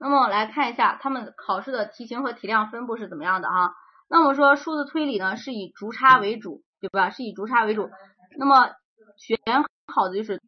[0.00, 3.74] 那么来看一下他们考试的题型和题量分布是怎么样的哈。
[4.08, 7.10] 那么说数字推理呢是以逐差为主，对吧？
[7.10, 7.88] 是以逐差为主。
[8.36, 8.70] 那么
[9.16, 9.38] 选
[9.86, 10.40] 考的就是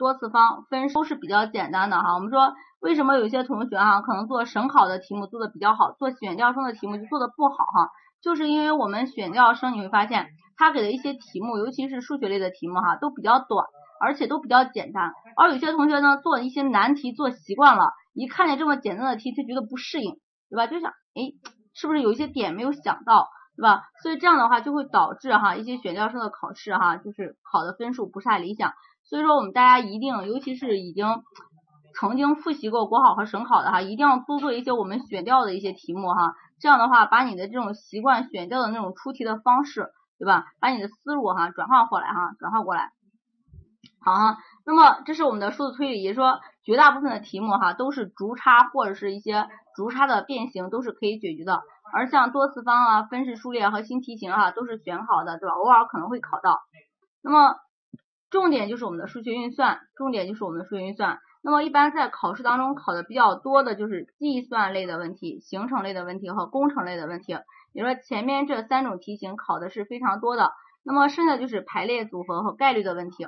[0.00, 2.14] 多次方，分数是比较简单的哈。
[2.14, 7.90] 我们说为什么有些同学哈可能做省考的题目做的比较好，做选调生的题目就做的不好哈，
[8.22, 13.66] 就是因为我们选调生你会发现他给的一些题目，尤其是数学类的题目哈都比较短。
[14.02, 20.14] 而且都比较简单，而有些同学呢做一些难题做习惯了，一看见这么简单的题，他觉得不适应，
[20.48, 20.66] 对吧？
[20.66, 21.36] 就想，哎，
[21.74, 23.82] 是不是有一些点没有想到，对吧？
[24.02, 28.72] 所以这样的话就会导致哈一些选调生的考试哈，就是考的分数不是太理想。
[29.10, 31.04] 所以说我们大家一定，尤其是已经
[31.94, 36.34] 曾经复习过国考和省考的哈，一定要多做一些我们选调的一些题目哈。
[36.60, 40.44] 这样的话，把你的这种习惯选调的那种出题的方式，对吧？
[40.60, 42.92] 把你的思路哈转化过来哈，转化过来。
[44.00, 55.54] 好哈，那么这是我们的数字推理，也说绝大部分的题目哈都是逐差或者是一些逐差的变形都是可以解决的，而像多次方啊、分式数列和新题型哈都是选好的，对吧？
[55.56, 56.60] 偶尔可能会考到。
[57.22, 57.56] 那么
[58.30, 61.18] 重点就是我们的数学运算，重点就是我们的数学运算。
[61.42, 67.34] 那么一般在考试当中考的比较多的就是计算类的问题、形成类的问题和工程类的问题。
[67.72, 70.52] 比如说前面这三种题型考的是非常多的，
[70.84, 73.26] 那么剩下就是排列组合和概率的问题。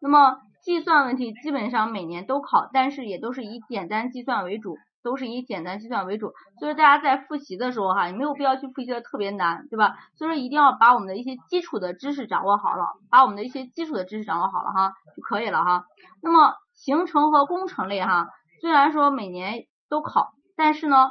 [0.00, 6.32] 那么计算问题基本上每年都考，但是也都是以简单计算为主，都是以简单计算为主。
[6.58, 9.94] 所以大家在复习的时候哈，也没有必要去复习的特别难，对吧？
[10.16, 15.84] 所以说一定要把我们的一些基础的知识掌握好了，把我们的一些基础的知识掌握好了哈就可以了哈。
[16.20, 21.10] 那么形成和工程类哈，虽然说每年都考，但是呢，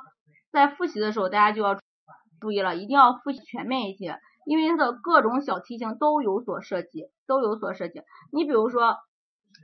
[0.52, 1.78] 在复习的时候大家就要
[2.42, 4.18] 注意了，一定要复习全面一些。
[4.46, 8.02] 因为它的各种小题型都有所涉及，都有所涉及。
[8.30, 8.98] 你比如说，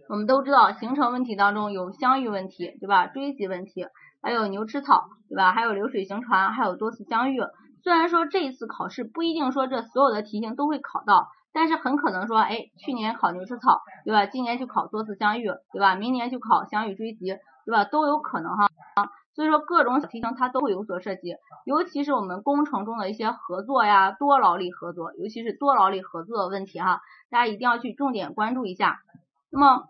[0.07, 3.05] 我们都知道行程问题当中有相遇问题，对吧？
[3.07, 3.85] 追及问题，
[4.21, 5.51] 还有牛吃草，对吧？
[5.51, 7.39] 还有流水行船，还有多次相遇。
[7.84, 14.25] 虽然说这一次考试不一定说这所有的题型都会考到，但是很可能说，哎，去年考牛吃草，对吧？
[14.25, 15.95] 今年就考多次相遇，对吧？
[15.95, 17.86] 明年就考相遇追及，对吧？
[17.86, 18.67] 都有可能哈。
[19.34, 28.99] 所以说各种小题型它都会有所涉及，尤其是我们工程中的一些合作呀，多劳力合作，尤其是多劳力合作的问题哈，大家一定要去重点关注一下。
[29.49, 29.88] 那么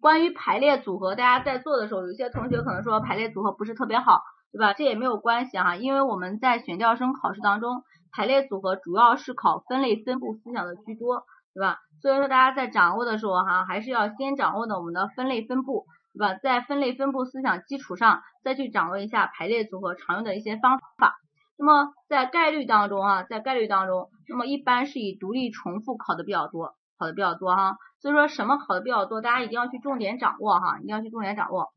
[0.00, 4.72] 关于排列组合，大家在做的时候，有些同学可能说排列组合不是特别好，对吧？
[4.72, 11.78] 这也没有关系哈，因为我们在选调生考试当中，排列组合主要是考分类分布思想的居多，对吧？
[12.00, 15.86] 所以说大家在掌握的时候哈，还是要先掌握的我们的分类分布。
[16.12, 16.34] 对吧？
[16.42, 21.14] 在分类分布思想基础上，再去掌握一下排列组合常用的一些方法。
[21.56, 27.76] 那么在概率当中啊，在概率当中，那么一般是以独立重复考的比较多，考的比较多哈。
[28.00, 31.72] 所以说什么考的比较多，大家一定要去重点掌握哈，一定要去重点掌握。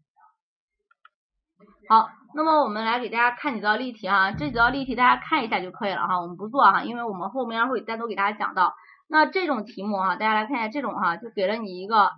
[1.89, 8.73] 好，那么我们来给大家看几道例题哈，这几道例题大家看一下就可以了哈，我们不做哈，因为我们后面会单独给大家讲到。
[9.07, 12.11] 那这种题目哈，大家来看一下这种哈，就给了你一个。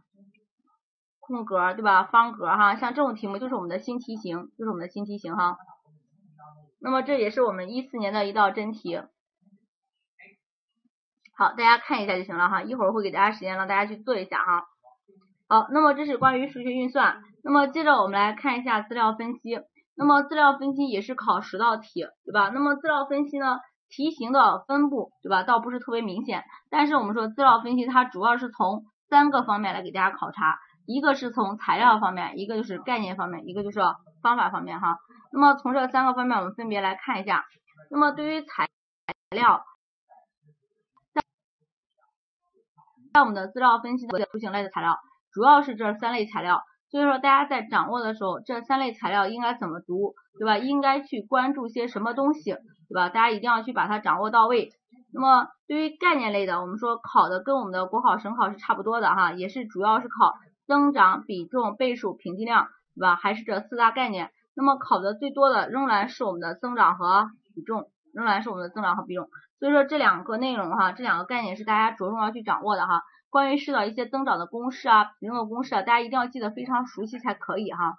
[1.27, 2.03] 空格对吧？
[2.03, 5.57] 方格哈，像这种题目就是我们的新题型，就是我们的新题型哈。
[6.79, 9.01] 那么这也是我们一四年的一道真题。
[11.37, 14.63] 好，大家看一下就行了哈，一会儿会给大家时间让大家去做一下哈。
[15.49, 17.21] 好，那么这是关于数学运算。
[17.43, 19.59] 那么接着我们来看一下资料分析。
[19.97, 22.49] 那么资料分析也是考十道题，对吧？
[22.53, 25.43] 那么资料分析呢，题型的分布，对吧？
[25.43, 30.57] 倒不是特别明显，但是我们说资料分析它主要是从三个方面来给大家考察。
[30.85, 33.79] 一个是从材料方面，一个就是概念方面，一个就是
[34.21, 34.97] 方法方面哈。
[35.31, 37.45] 那么从这三个方面，我们分别来看一下。
[37.89, 38.69] 那么对于材
[39.31, 39.63] 料，
[43.15, 44.99] 在我们的资料分析的图形类的材料，
[45.31, 46.61] 主要是这三类材料。
[46.91, 50.57] 所以说大家在掌握的时候，这三类材料应该怎么读，对吧？
[50.57, 53.07] 应该去关注些什么东西，对吧？
[53.07, 54.69] 大家一定要去把它掌握到位。
[55.13, 60.33] 那么对于概念类的，我们说考的跟我们的国考、省考是差不多的哈，也是主要是考。
[60.67, 63.15] 增长、比重、倍数、平均量，对吧？
[63.15, 64.29] 还是这四大概念。
[64.57, 69.29] 那么考的最多的仍然是我们的增长和比重，仍然是我们的增长和比重。
[69.65, 73.01] 所以说这两个内容哈，这两个概念是大家着重要去掌握的哈。
[73.31, 77.95] 关于式的一些增长的公式啊、比重的公式啊，大家一定要记得非常熟悉才可以哈。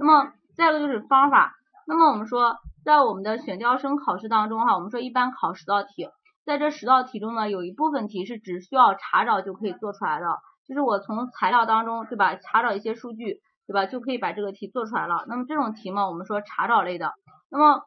[0.00, 1.54] 那么再一个就是方法。
[1.86, 6.08] 那么我们说，在我们的选调生考试当中哈，我们说一般考十道题，
[6.44, 10.26] 在这十道题中呢，有一部分题是只需要查找就可以做出来的。
[10.66, 13.38] 就是我从材料当中，对吧，查找一些数据，
[13.68, 15.24] 对吧，就可以把这个题做出来了。
[15.28, 17.12] 那么这种题嘛，我们说查找类的。
[17.48, 17.84] 那么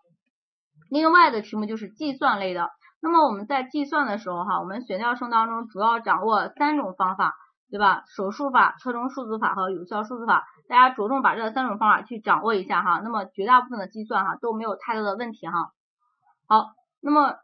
[0.89, 2.69] 另外的题目就是计算类的。
[3.01, 7.35] 那么我们在计算的时候哈，我们选调生当中主要掌握三种方法，
[7.71, 8.03] 对吧？
[8.07, 12.99] 手术法、特征数字法和有效数字法，大家着重把这三种方法去掌握一下哈。
[13.03, 15.71] 那么绝大部分的计算哈都没有太多的问题哈。
[16.47, 17.35] 好，那么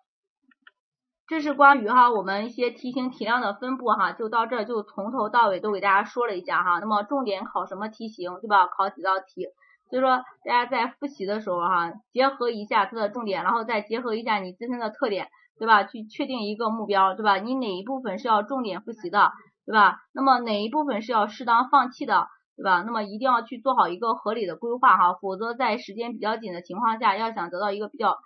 [1.28, 6.80] 这是关于哈我们一些题型题量的分布哈，就到这就从头到尾都给大家说了一下哈。
[6.80, 8.68] 那么重点考什么题型，对吧？
[8.68, 9.48] 考几道题。
[9.90, 15.30] 所以说大家在复习的时候哈，结合一下它的重点，然后再结合一下你自身的特点。
[15.58, 15.84] 对吧？
[15.84, 17.38] 去确定一个目标，对吧？
[17.38, 19.32] 你哪一部分是要重点复习的，
[19.66, 20.00] 对吧？
[20.14, 22.82] 那么哪一部分是要适当放弃的，对吧？
[22.82, 28.18] 那么一定要去做好一个合理的规划哈，否则在时间比较紧的情况下，要想得到一个比较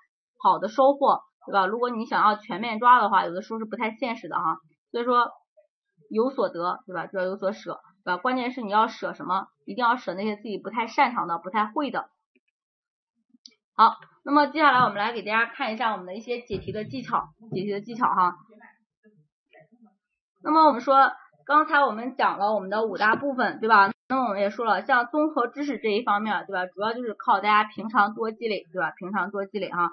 [0.42, 1.66] 好的收获，对吧？
[1.68, 4.58] 如果你想要全面抓的话，有的时候是不太现实的哈。
[4.92, 5.30] 所以说
[6.10, 7.06] 有所得，对吧？
[7.06, 8.18] 就要有所舍，对吧？
[8.18, 9.48] 关键是你要舍什么？
[9.66, 12.10] 一定要舍那些自己不太擅长的、不太会的。
[13.80, 18.36] 好，那么接下来我们来给大家看一下我们的一些解题的技巧，解题的技巧哈。
[20.44, 21.14] 那么我们说，
[21.46, 23.90] 刚才我们讲了我们的五大部分，对吧？
[24.10, 26.66] 那么我们也说了，像综合知识这一方面，对吧？
[26.66, 28.92] 主要就是靠大家平常多积累，对吧？
[28.98, 29.90] 平常多积累哈。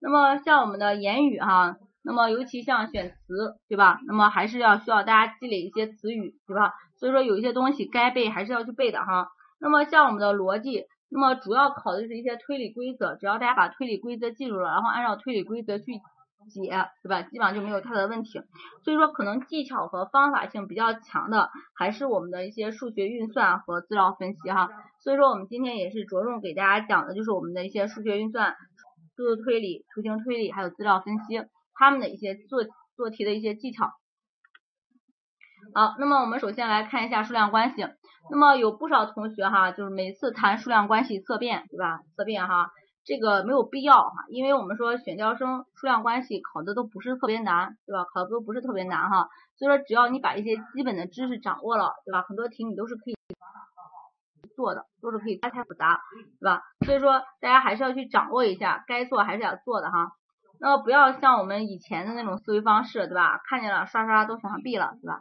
[0.00, 4.00] 那么像我们的言语哈，那么尤其像选词，对吧？
[4.06, 6.72] 那么还是要需要大家积累一些词语，对吧？
[6.98, 9.28] 所以说有一些东西该背还是要去背的哈。
[9.60, 10.86] 那么像我们的逻辑。
[11.08, 15.84] 那么主要考的就是一些推理规则，只要大家把推理规则记住了，然后按照推理规则去
[16.50, 16.70] 解，
[17.02, 17.22] 对吧？
[17.22, 18.40] 基本上就没有太大的问题。
[18.84, 24.68] 所以说，可能技巧和方法性比较强的，还是我们的一些数学运算和资料分析哈。
[25.00, 28.56] 所以说，我们今天也是着重给大家讲的就是我们的一些数学运算、
[29.16, 32.64] 数字推理、图形推理，还有资料分析，他们的一些做
[32.96, 33.92] 做题的一些技巧。
[35.74, 37.86] 好，那么我们首先来看一下数量关系。
[38.30, 42.00] 那么有不少同学哈，就是每次谈数量关系测变，对吧？
[42.16, 42.70] 测变哈，
[43.04, 48.04] 这个没有必要哈，因为我们说选调生数量关系考的都不是特别难，对吧？
[48.12, 52.22] 考的都不是特别难哈，所以说只要你把一些基本的知识掌握了，对吧？
[52.22, 53.16] 很多题你都是可以
[54.56, 56.00] 做的，都是可以，不太复杂，
[56.40, 56.62] 对吧？
[56.84, 60.12] 所以说大家还是要去掌握一下，该做还是要做的哈。
[60.58, 63.40] 那么不要像我们以前的那种思维方式，对吧？
[63.44, 65.20] 看见了刷刷都选上 B 了，对吧？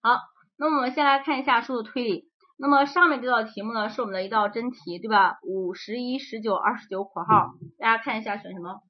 [0.00, 0.35] 好。
[0.58, 2.24] 那么我们先来看一下数字推理。
[2.58, 5.36] 那么上面这道题目呢，是我们的一道真题，对吧？
[5.42, 8.80] 五、十一、十九、二十九（括号），大家看一下选什么？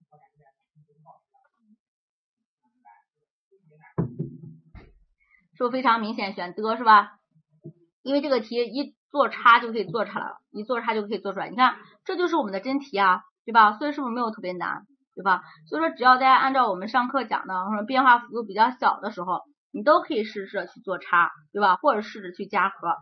[5.56, 7.18] 是不是非常明显选的，是吧？
[8.02, 11.48] 因为这个题一做差就可以做出来了，一做差就可以做出来。
[11.48, 13.72] 你看，这就是我们的真题啊，对吧？
[13.78, 15.42] 所以是不是没有特别难，对吧？
[15.68, 19.40] 所以说只要大家按照我们上课讲的，或者变化幅度比较小的时候。
[19.76, 21.76] 你都可以试试去做差，对吧？
[21.76, 22.96] 或者试着去加和。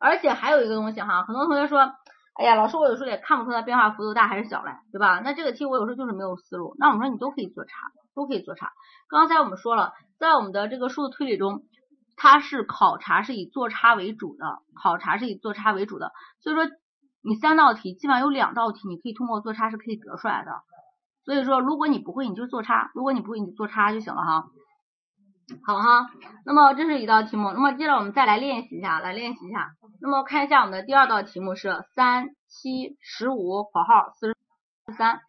[0.00, 1.92] 而且还有一个东西哈，很多同学说，
[2.34, 5.20] 哎呀，老师我有时候也看不出它变化幅度大还是小嘞，对吧？
[5.20, 6.74] 那这个题我有时候就是没有思路。
[6.76, 7.70] 那我们说你都可以做差，
[8.16, 8.72] 都可以做差。
[9.08, 11.62] 刚才我们说了，在我们的这个数字推理中，
[12.16, 16.10] 它是考察是以做差为主的，考察是以做差为主的。
[16.40, 16.66] 所以说
[17.22, 20.50] 你三道题基本上有两道题你可以通过做差是可以得出来的。
[21.24, 24.46] 所以说如果你不会，你就做差；如果你不会，你就做差就行了哈。
[25.64, 26.10] 好哈，
[26.44, 29.72] 那么这是一道题目，那么接着我们再来练习一下，来练习一下。
[30.00, 34.36] 那么看一下我们的第二道题目是三七十五（括号四十
[34.96, 35.20] 三），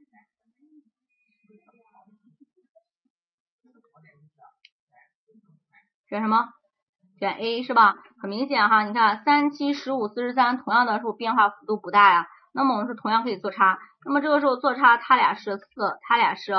[6.08, 6.50] 选什么？
[7.20, 7.96] 选 A 是吧？
[8.22, 12.28] 很明显哈，你看三七十五四十三，同样的数变化幅度不大呀？
[12.54, 16.54] 那么我们是同样可以做差，那么这个时候做差，它俩是四，它俩是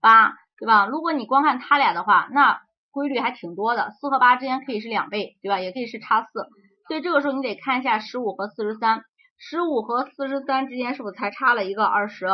[0.00, 0.86] 八，对吧？
[0.86, 2.60] 如果你光看它俩的话，那
[2.92, 5.58] 规律还挺多的，四和八之间可以是两倍，对吧？
[5.58, 6.46] 也可以是差四，
[6.86, 9.02] 所以这个时候你得看一下十五和四十三，
[9.38, 12.26] 十五和四十三之间是不是才差了一个二十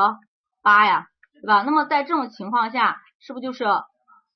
[0.62, 1.06] 八呀？
[1.40, 1.62] 对吧？
[1.62, 3.64] 那么在这种情况下，是不是就是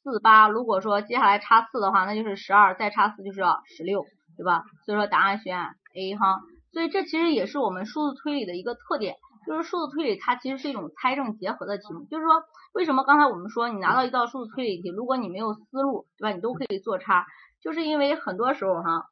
[0.02, 0.48] 四八？
[0.48, 3.42] 如果说接下来差四的话，那就是十二，再差四就是
[3.76, 4.04] 十六，
[4.36, 4.62] 对吧？
[4.86, 6.40] 所以说答案选 A 哈。
[6.72, 9.16] 所以这其实也是我们数字推理的一个特点。
[9.46, 12.04] 就是数字推理，它其实是一种猜证结合的题目。
[12.04, 12.42] 就是说，
[12.72, 16.34] 为什么刚才我们说你拿到一道数字推理题，如果你没有思路，对吧？
[16.34, 17.26] 你都可以做差，
[17.60, 19.06] 就是因为很多时候哈，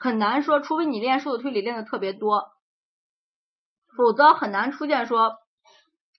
[0.00, 2.44] 很难说，除非你练数字推理练的特别多，
[3.96, 5.34] 否则很难出现说，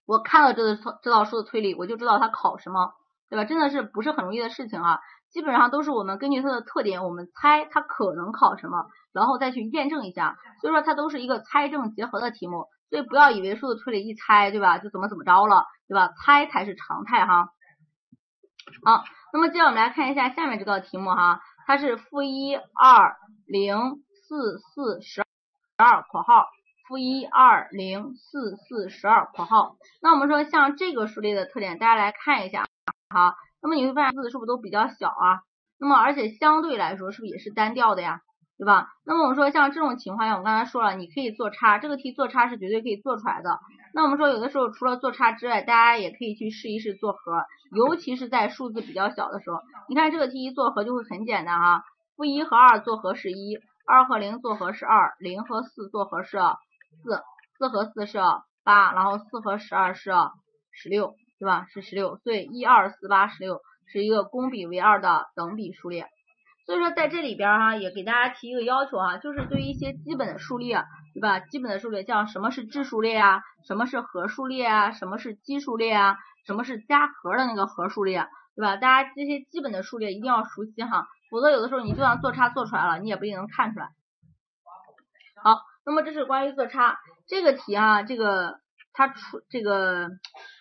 [0.05, 2.93] 我看到这个这道数字推理，我就知道它考什么，
[3.30, 3.45] 对吧？
[3.45, 4.99] 真的是不是很容易的事情啊。
[5.30, 10.38] 基本上都是我们根据它的特点，我们猜它可能考什么，然后再去验证一下。
[10.62, 12.66] 所以说它都是一个猜证结合的题目。
[12.90, 16.14] 所以不要以为数字推理一猜，对吧，就怎么怎么着了，对吧？
[16.24, 17.50] 猜才是常态哈。
[18.84, 23.16] 好，那么接着我们来看一下下面这道题目哈，它是负一二
[23.46, 23.78] 零
[24.28, 25.24] 四四十
[25.78, 26.48] 二（括号
[26.88, 29.78] 负一二零四四十二括号。
[30.02, 32.66] 那我们说像这个数列的特点，大家来看一下
[33.10, 35.44] 好，那么你会发现字是不是都比较小啊？
[35.80, 38.22] 那么而且相对来说是不是也是单调的呀？
[38.58, 38.88] 对吧？
[39.05, 43.60] 那么我们说像这种情况下，我刚才说了，你可以做差，这个题做差是绝对可以做出来的。
[43.93, 49.60] 那我们说有的时候除了做差之外，大家也可以去试一试做和，尤其是在数字比较小的时候。
[49.88, 51.84] 你看这个题一做和就会很简单哈，
[52.16, 56.39] 负一和二做和是一，二和零做和是二，零和四做和是
[57.03, 57.22] 四，
[57.60, 58.18] 四和四是
[58.64, 60.12] 八，然后四和十二是
[60.72, 61.68] 十六，对吧？
[61.70, 66.08] 是十六，所以一二四八十六是一个公比为二的等比数列。
[66.68, 71.39] 所以说在这里边哈，也给大家提一个要求哈，就是对于一些基本的数列，对吧？
[71.39, 78.76] 基本的数列像什么是质数列啊，什么是和数列啊，什么是奇数列啊，什么是加和的那个和数列，对吧？
[78.76, 83.88] 大家这些基本的数列一定要熟悉哈，否则有的时候你就算做差做出来了，你也不一定能看出来。
[85.41, 86.99] 好，那么这是关于做差
[87.30, 88.59] 这个题哈，这个
[88.91, 90.09] 它出这个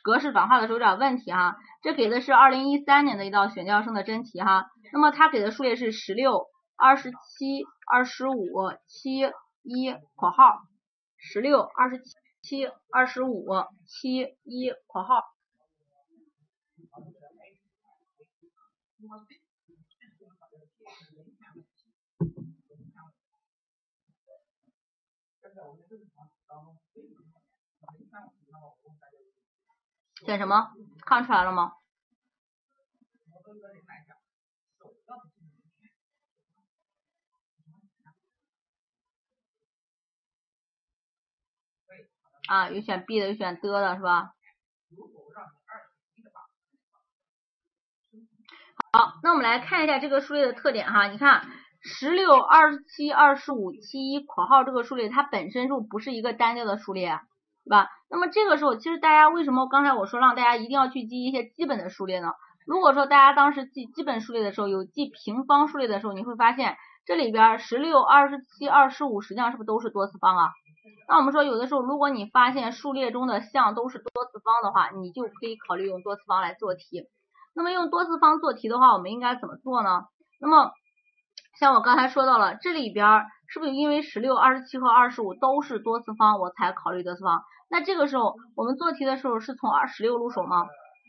[0.04, 4.66] 格式转化的时候有点问题哈，这给的是二零一三年的一道选调生的真题哈。
[4.92, 9.20] 那么它给的数列是十六、二十七、二十五、七
[9.62, 10.62] 一（括号）
[11.16, 12.02] 十六、二十
[12.42, 13.46] 七、二十五、
[13.86, 15.22] 七一（括号）。
[30.24, 30.72] 选什么？
[31.04, 31.72] 看出来了吗？
[42.48, 44.30] 啊，有选 B 的，有选的的是吧？
[48.92, 51.42] 好，那我们来看一下这个数列的特点哈，你看
[51.82, 57.20] 十六、二十七、二十五、七一（括号）这个数列它本身就不是一个单调的数列，
[57.64, 57.88] 对吧？
[58.08, 62.32] 那么这个时候，其实大家为什么刚才我说让大家一定要去记一些基本的数列呢？
[62.66, 70.52] 如果说大家当时记基本数列的时候有记平方数列的时候，你会发现这里边十六、二十七、二十五实际上是不是都是多次方啊？
[71.08, 77.08] 那我们说，有的时候如果你发现数列中的项都是多次方的话，你就可以考虑用多次方来做题。
[77.54, 80.04] 那么用多次方做题的话，我们应该怎么做呢？
[80.40, 80.72] 那么
[81.58, 87.42] 像我刚才说到了，这里边是不是因为十六、二十七和二十五都是多次方，我才考虑多次方？
[87.68, 90.66] 那这个时候我们做题的时候是从二十六入手吗？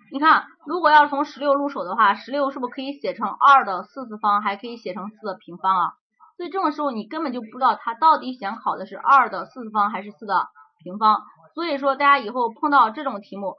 [0.09, 5.93] 你看，如果要从十六入手的话，十六是不是可以写成二的四次方，还可以写成四的平方啊？
[6.37, 10.47] 所以这种时候你根本就不知道它到底想考的是二的四次方还是四的
[10.83, 11.23] 平方。
[11.55, 13.55] 所以说大家以后碰到这种题目，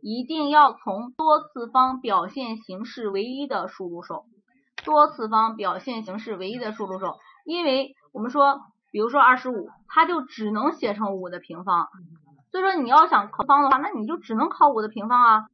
[0.00, 4.24] 一定要从多次方表现形式唯一的数入手。
[4.82, 11.88] 多次方表现形式唯一的数入手，因为我们说，比如说二十五，它就只能写成五的平方。
[12.50, 15.46] 所以说你要想考方的话，那你就只能考五的平方啊，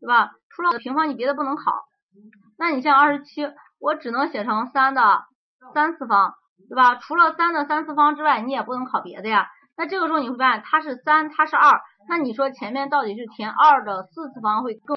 [0.00, 0.32] 对吧？
[0.48, 1.84] 除了的平方，你别的不能考。
[2.56, 3.42] 那你像二十七，
[3.78, 5.24] 我只能写成三的。
[5.74, 6.34] 三次方，
[6.68, 6.96] 对吧？
[6.96, 9.48] 除了三的三次方之外，你也不能考别的呀。
[9.76, 14.96] 那这个时候你会发现，它是三，它是二，那你说前面到底是填二的四次方会更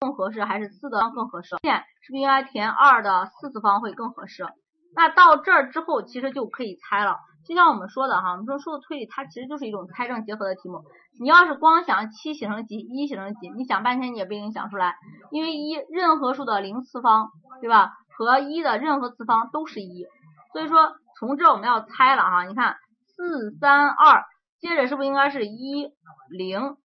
[0.00, 1.56] 更合适，还是四的更合适？
[1.62, 4.46] 现是不是应该填二的四次方会更合适？
[4.94, 7.16] 那到这儿之后，其实就可以猜了。
[7.46, 10.82] 就像我们说的哈，我们说数字推理它其实就是一种猜证结合的题目。
[11.20, 14.96] 你要是光想七写成几，一写成几，你想半天你也不一定想出来，
[15.30, 17.28] 因为一任何数的零次方，
[17.60, 17.92] 对吧？
[18.18, 20.04] 和一的任何次方都是一，
[20.52, 24.24] 所以说从这我们要猜了哈，你看四三二，
[24.58, 25.92] 接着是不是应该是一
[26.28, 26.76] 零？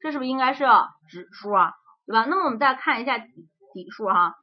[0.00, 0.64] 这是不是应该是
[1.10, 1.74] 指数啊？
[2.06, 2.24] 对吧？
[2.24, 4.36] 那么我们再看一下底数哈，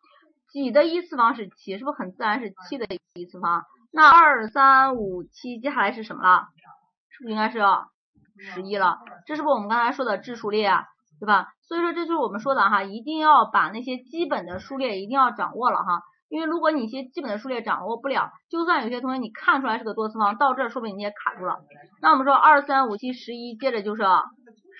[0.52, 2.86] 几的一次方是七，是不是很自然是七的
[3.16, 3.66] 一次方？
[3.92, 6.50] 那二三五七接下来是什么了？
[7.10, 7.58] 是不是应该是
[8.38, 9.00] 十一了？
[9.26, 10.86] 这是不是我们刚才说的质数列啊？
[11.20, 11.48] 对吧？
[11.68, 21.58] 所以说这就是我们说的哈，一定要把那些基本的数列一定要掌握了哈，因为如果你一些基本的数列掌握不了，就算有些同学你看出来是个多次方，到这说不定你也卡住了。
[22.02, 24.04] 那我们说二三五七十一，接着就是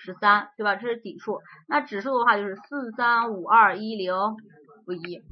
[0.04, 0.76] 十三，对吧？
[0.76, 1.40] 这是底数。
[1.66, 4.12] 那指数的话就是四三五二一零
[4.84, 5.22] 负一，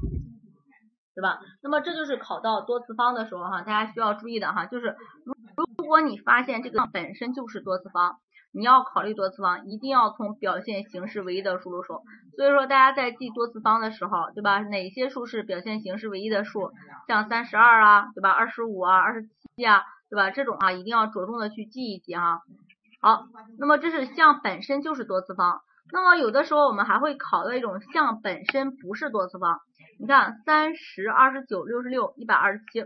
[1.14, 1.38] 对吧？
[1.62, 5.34] 那么这就是考到多次方的时候哈，大家需要注意的哈，就是如
[5.78, 8.16] 如果你发现这个本身就是多次方。
[8.55, 12.02] 你要考虑多次方，一定要从表现形式唯一的数入手。
[12.36, 14.61] 所以说，大家在记多次方的时候，对吧？
[14.61, 16.70] 哪些数是表现形式唯一的数？
[17.09, 18.30] 像三十二啊，对吧？
[18.30, 20.30] 二十五啊，二十七啊，对吧？
[20.30, 22.42] 这种啊，一定要着重的去记一记哈。
[23.00, 23.26] 好，
[23.59, 25.61] 那么这是项本身就是多次方。
[25.92, 29.59] 那么有的时候我们还会考到一种项本身不是多次方。
[29.98, 32.84] 你看，三十、二十九、六十六、一百二十七，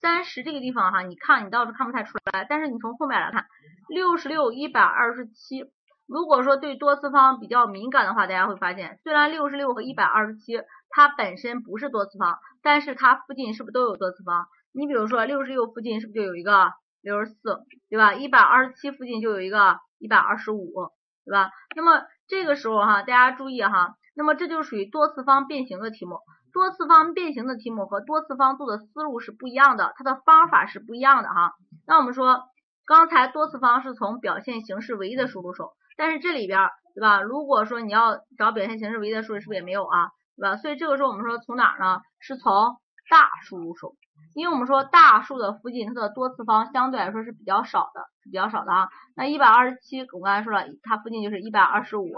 [0.00, 3.46] 三十这个地方哈，你看你倒是看不太出来，但是你从后面来看，
[3.88, 5.64] 六十六、一百二十七，
[6.06, 14.46] 如果说对多次方比较敏感的话，大家会发现，虽然六十六和一百二十七它本身不是多次方，但是它附近是不是都有多次方？
[14.72, 18.14] 你比如说六十六附近是不是就有一个六十四，对吧？
[18.14, 20.90] 一百二十七附近就有一个一百二十五，
[21.24, 21.50] 对吧？
[21.74, 26.20] 那么这个时候哈，大家注意哈，那么这就属于多次方变形的题目。
[26.52, 31.52] 多次方变形的题目和多次方做的思路是不一样的，它的方法是不一样的哈。
[31.86, 32.44] 那我们说，
[32.86, 37.20] 刚才多次方是从表现形式唯一的数入手，但是这里边对吧？
[37.20, 40.08] 如果说你要找表现形式唯一的数，是不是也没有啊？
[40.36, 40.56] 对吧？
[40.56, 42.00] 所以这个时候我们说从哪呢？
[42.18, 42.76] 是从
[43.10, 43.94] 大数入手，
[44.34, 48.88] 因为我们说大数的附近它的多次方相对来说是比较少的，比较少的啊。
[49.14, 52.10] 那一百二十七，我刚才说了，它附近就是一百二十五，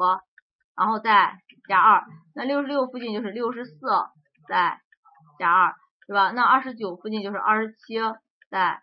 [0.76, 1.34] 然后再
[1.68, 2.04] 加二。
[2.34, 3.76] 那六十六附近就是六十四。
[4.50, 4.80] 再
[5.38, 5.76] 加二，
[6.08, 6.32] 对吧？
[6.32, 8.00] 那二十九附近就是二十七，
[8.50, 8.82] 再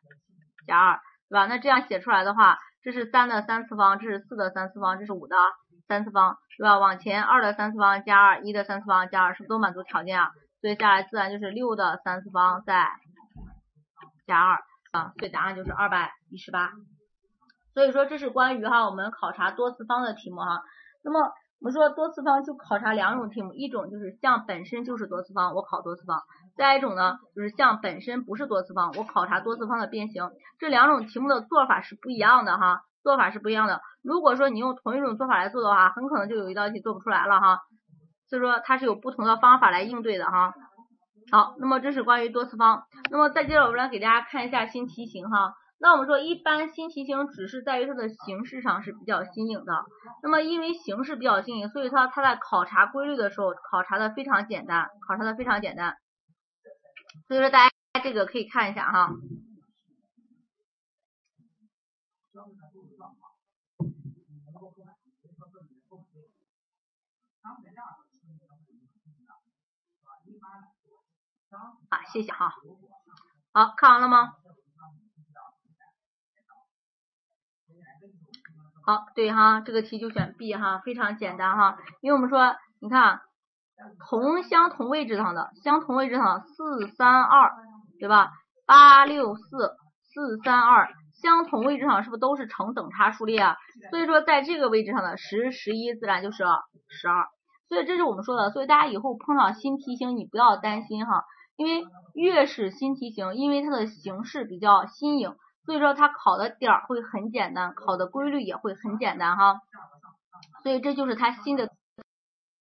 [0.65, 1.45] 加二，对吧？
[1.47, 5.35] 那这样写出来的话，这是三的三次方，这是四的三次方，这是五的
[5.89, 6.79] 三次方，对吧？
[6.79, 10.31] 往前二的三次方加二，一的三次方加二，是不是都满足条件啊？
[10.61, 12.87] 所以下来自然就是六的三次方再
[14.25, 14.63] 加二
[14.93, 16.71] 啊，所以答案就是二百一十八。
[17.73, 20.63] 所以说这是关于哈我们考察多次方的题目哈，
[21.03, 21.33] 那么。
[21.59, 26.19] 我们说多次方就考察两种题目，一种就是项本身就是多次方，我考多次方；
[26.55, 30.29] 再一种呢，就是项本身不是多次方，我考察多次方的变形。
[30.59, 33.81] 这两种题目的做法是不一样的哈，做法是不一样的。
[34.03, 37.59] 如果说你用同一种做法来做的话，很可能就有一道题做不出来了哈。
[38.29, 40.53] 所以说它是有不同的方法来应对的哈。
[41.31, 42.83] 好，那么这是关于多次方。
[43.09, 45.53] 那么再接着我们来给大家看一下新题型哈。
[45.79, 49.85] 那我们说，一般新题型只是在于它的形式上是比较新颖的。
[50.23, 55.95] 那么因为形式比较新颖，所以它它在考察规律的时候考察的非常简单，考察的非常简单。
[57.27, 59.11] 所以说大家这个可以看一下哈。
[71.89, 72.51] 啊，谢谢哈。
[73.53, 74.33] 好看完了吗？
[78.85, 83.19] 好，对哈，这个题就选 B 哈，非常简单哈，因为我们说，你看
[84.09, 87.51] 同相同位置上的，相同位置上四三二，
[87.99, 88.31] 对吧？
[88.65, 90.87] 八六四四三二，
[91.21, 93.57] 相同位置上是不是都是成等差数列啊？
[93.89, 96.37] 所以说在这个位置上的十十一自然就是
[96.87, 97.25] 十二，
[97.67, 101.25] 所以这是我们说的，所以大家以后碰到新题型你不要担心哈，
[101.57, 105.35] 因为越是新题型，因为它的形式比较新颖。
[105.67, 109.59] 所以说它考的点儿会很简单，考的规律也会很简单哈，
[110.63, 111.69] 所以这就是它新的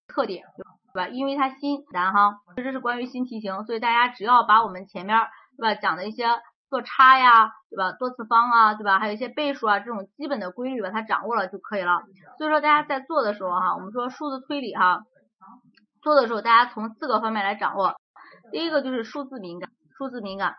[0.09, 0.44] 特点，
[0.92, 1.09] 对吧？
[1.09, 5.16] 因为它新难哈，这是关于新题型，所以大家只要把我们前面
[5.57, 6.26] 对吧讲的一些
[6.68, 7.92] 做差呀，对吧？
[7.92, 8.98] 多次方啊，对吧？
[8.98, 12.02] 还有一些倍数啊这种基本的规律把它掌握了就可以了。
[12.38, 15.04] 所以说大家在做的时候哈，我们说数字推理哈，
[16.02, 17.94] 做的时候大家从四个方面来掌握，
[18.50, 20.57] 第一个就是数字敏感，数字敏感，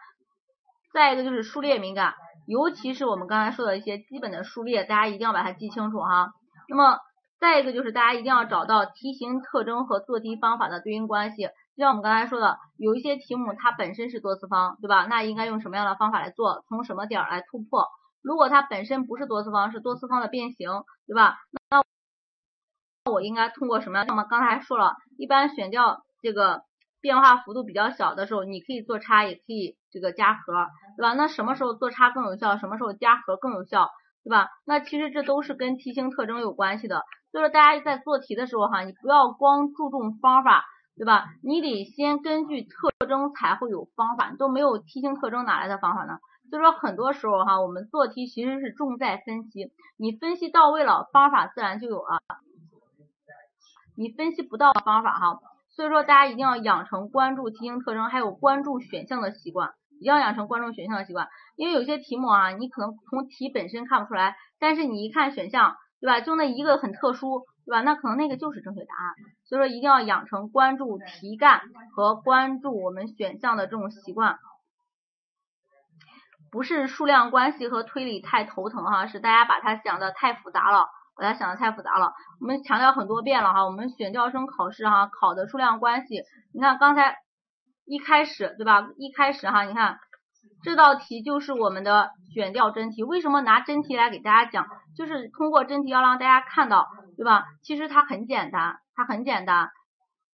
[0.94, 2.14] 再一个就是数列敏感。
[2.48, 6.32] 尤其是我们刚才说的一些基本的数列，大家一定要把它记清楚哈。
[6.70, 6.98] 那么
[7.42, 11.44] 再一个就是大家一定要找到题型特征和做题方法的对应关系。
[11.76, 15.06] 就像我们刚才说的，有一些题目它本身是多次方，对吧？
[15.08, 16.64] 那应该用什么样的方法来做？
[16.70, 17.86] 从什么点来突破？
[18.24, 20.70] 如果它本身不是多次方，是多次方的变形，
[21.06, 21.36] 对吧？
[21.70, 24.08] 那我应该通过什么样？
[24.08, 26.62] 那么刚才说了一般选调这个。
[27.02, 30.68] 变化幅度比较小的时候，你可以做差，也可以这个加和，
[30.98, 31.14] 对吧？
[31.14, 32.58] 那什么时候做差更有效？
[32.58, 33.90] 什么时候加和更有效？
[34.24, 34.50] 对吧？
[34.66, 37.04] 那其实这都是跟题型特征有关系的。
[37.32, 40.66] 所以说大家在做题的时候哈，你不要光注重方法，
[40.98, 41.28] 对吧？
[41.44, 46.18] 你得先根据特征才会有方法，都没有题型特征哪来的方法呢？
[46.50, 52.20] 所以说很多时候哈，我们做题其实是重在分析，你分析到位了，方法自然就有了。
[53.96, 55.40] 你分析不到的方法哈。
[55.78, 61.28] 所以说，大家一定要养成关注题型特征，还有关注选项的习惯，一定要养成关注选项的习惯。
[61.56, 66.20] 因为有些题目啊，你可能从题本身看不出来，但是你一看选项，对吧？
[66.20, 67.82] 就那一个很特殊，对吧？
[67.82, 69.14] 那可能那个就是正确答案。
[69.46, 71.62] 所以说，一定要养成关注题干
[71.96, 74.40] 和关注我们选项的这种习惯。
[76.50, 80.88] 不是数量关系和推理太头疼哈，是大家把它想的太复杂了。
[81.18, 86.22] 把它想的太复杂了，我们强调很多遍了哈，我们选调生考试哈，考的数量关系，
[86.54, 87.18] 你看刚才
[87.86, 88.88] 一开始对吧？
[88.98, 89.98] 一开始哈，你看
[90.64, 94.68] 这道题就是我们的选调真题，为什么拿真题来给大家讲？
[94.96, 97.46] 就是通过真题要让大家看到，对吧？
[97.64, 99.70] 其实它很简单，它很简单，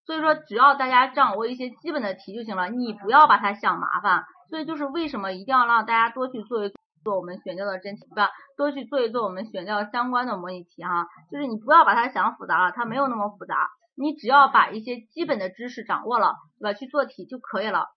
[0.05, 4.23] 所以说只要大家掌握一些基本的题就行了，你不要把它想麻烦。
[4.49, 6.71] 所以就是为什么一定要让大家多去做一
[7.04, 11.08] 做我们选调的真题吧，多去做一做我们选调相关的模拟题哈。
[11.32, 16.74] 就是你不要把它想复杂了，它没有那么复杂，你只要把一些基本的知识掌握了，对吧？
[16.74, 17.89] 去做题就可以了。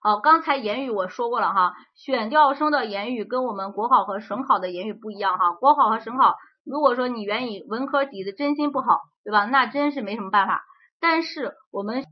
[0.00, 5.52] 好，刚才言语我说过了哈，选调生的言语跟我们国考和省考的言语不一样哈。
[5.52, 9.44] 国考和省考，如果说你原以文科底子真心不好，对吧？
[9.46, 10.62] 那真是没什么办法。
[11.00, 12.04] 但是我们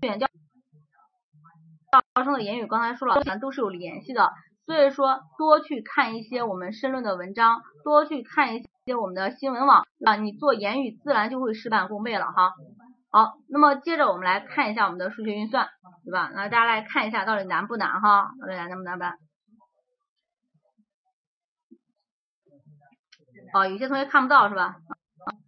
[0.00, 0.25] 选调
[1.90, 4.32] 调生的言语，刚才说了，都是有联系的。
[4.66, 12.52] 所以说，多去看一些我们申论的文章，多去看一些我们的新闻网，啊，你做言语自然就会事半功倍了哈。
[13.10, 15.68] 好，那么接着我们来看一下我们的数学运算，
[16.04, 16.32] 对吧？
[16.34, 18.30] 那大家来看一下到底难不难哈？
[18.40, 19.16] 到底难不难办？
[23.54, 24.74] 哦，有些同学看不到是吧？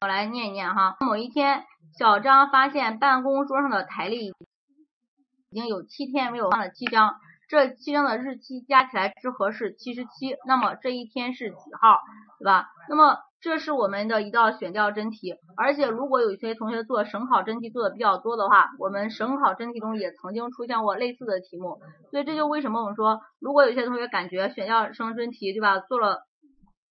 [0.00, 0.96] 我来念一念哈。
[1.00, 1.64] 某一天，
[1.98, 4.32] 小张发现办公桌上的台历
[5.50, 7.14] 已经有七天没有放了七张，
[7.48, 11.98] 这七张的日期加起来之和是七十七，那么这一天是几号？
[12.38, 12.66] 对吧？
[12.88, 21.80] 那么这是我们的一道选调真题，而且如果有一些同学做省考真题做的比较多的话，我们省考真题中也曾经出现过类似的题目，
[22.10, 26.26] 所以这就为什么我们说，如果有些同学感觉选调生真题对吧，做了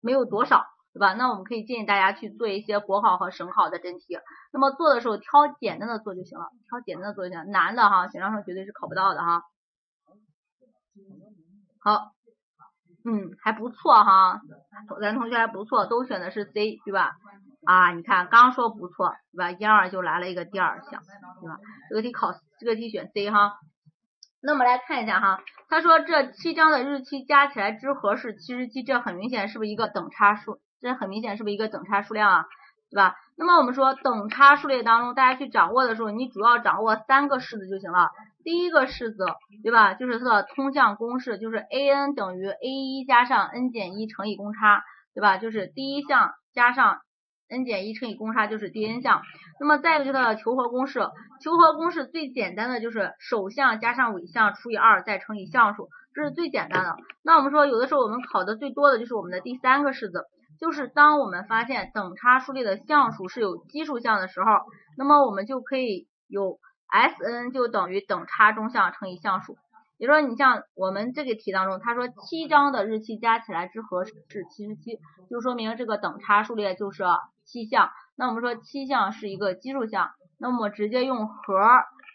[0.02, 0.66] 没有多少
[0.98, 4.18] 对吧，那我们可以建议大家去做一些国考和省考的真题，
[4.52, 9.44] 那么做的时候挑简单的做就行了，挑简单的做就行，难的哈选上生绝对是考不到的哈。
[11.80, 12.12] 好。
[13.10, 14.42] 嗯，还不错哈，
[15.00, 17.16] 咱同学还不错，都选的是 C 对吧？
[17.64, 19.52] 啊，你看刚说不错对吧？
[19.52, 21.02] 一二就来了一个第二项
[21.40, 21.58] 对吧？
[21.90, 23.60] 这个题考这个题选 C 哈。
[24.42, 30.60] 那么来看一下哈，他说这七张的日期加起来之和是七十七，这很明显是不是一个等差数？
[30.80, 32.46] 这很明显是不是一个等差数量啊？
[32.90, 33.16] 对吧？
[33.36, 38.12] 那么我们说等差数列当中，大家去掌握的时候，你主要掌握三个式子就行了。
[38.46, 39.26] 第一个式子，
[39.62, 39.94] 对吧？
[39.94, 45.38] 就是它的通项公式，就是 a n 等于 a 一加上 n 减一乘以公差，对吧？
[45.38, 47.00] 就是第一项加上
[47.50, 49.22] n 减一乘以公差就是第 n 项。
[49.60, 51.02] 那么再一个就是它的求和公式，
[51.44, 56.96] 求和公式最简单的就是首项加上尾项除以二再乘以项数，这是最简单的。
[57.22, 60.24] 那我们说有的时候我们考的最多的就是我们的第三个式子，
[60.60, 64.48] 就是当我们发现等差数列的项数是有奇数项的时候，
[64.98, 66.60] 那么我们就可以有。
[66.90, 69.58] S n 就等于等差中项乘以项数，
[69.98, 74.14] 也就说，你像我们这个题当中，他说七张的日期加起来之和是
[74.50, 74.98] 七十七，
[75.30, 77.04] 就说明这个等差数列就是
[77.44, 77.90] 七项。
[78.16, 81.60] 那我们说七项是一个奇数项，那么直接用和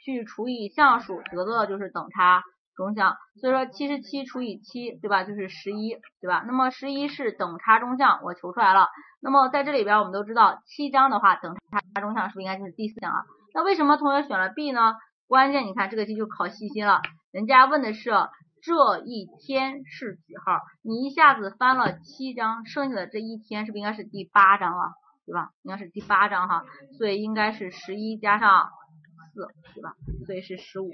[0.06, 2.42] 去除以项数，得到的就是等差
[2.76, 3.16] 中项。
[3.40, 5.24] 所以说七十七除以七，对吧？
[5.24, 6.44] 就是十一，对吧？
[6.46, 8.88] 那么十一是等差中项，我求出来了。
[9.20, 13.24] 那么在这里边，我们都知道七张的话，等差中项是不是应该就是第四项啊？
[13.54, 14.94] 那为什么同学选了 B 呢？
[15.28, 17.00] 关键你看这个题就考细心了，
[17.30, 18.10] 人家问的是
[18.62, 24.92] 这一天是几号，你一下子翻了七张，剩下的这一天是不是应该是第八张啊？
[25.24, 25.50] 对吧？
[25.62, 26.64] 应该是第八张哈，
[26.98, 28.68] 所以应该是十一加上
[29.32, 29.94] 四，对吧？
[30.26, 30.90] 所以是十五。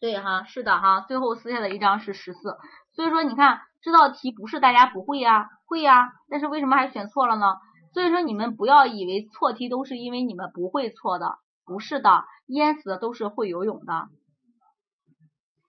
[0.00, 2.56] 对哈，是的哈，最后撕下的一张是十四。
[2.92, 7.56] 所以说你看这道题不是大家不会呀，会呀，但是为什么还选错了呢？
[7.94, 14.08] 所以说你们不要以为错题都是因为你们不会错的，不是的，淹死的都是会游泳的。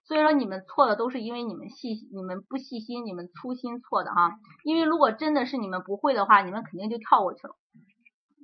[0.04, 4.38] 所以说你们错的都是因为你们细你们不细心，你们粗心错的哈。
[4.64, 7.54] 因为如果真的是你们不会的话，你们肯定就跳过去了，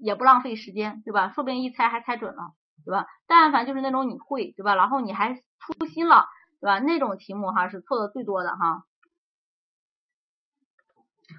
[0.00, 1.30] 也不浪费时间，对吧？
[1.30, 2.52] 说不定一猜还猜准了，
[2.86, 3.06] 对吧？
[3.26, 4.74] 但凡就是那种你会，对吧？
[4.74, 6.24] 然后你还粗心了，
[6.60, 6.78] 对吧？
[6.78, 8.86] 那种题目哈是错的最多的哈。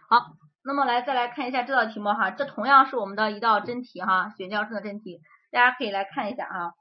[0.10, 0.38] 好。
[0.64, 6.74] 那么来再来看一下这道题目哈，这同样是我们的一道真题哈，选调生的真题，大家可以来看一下啊。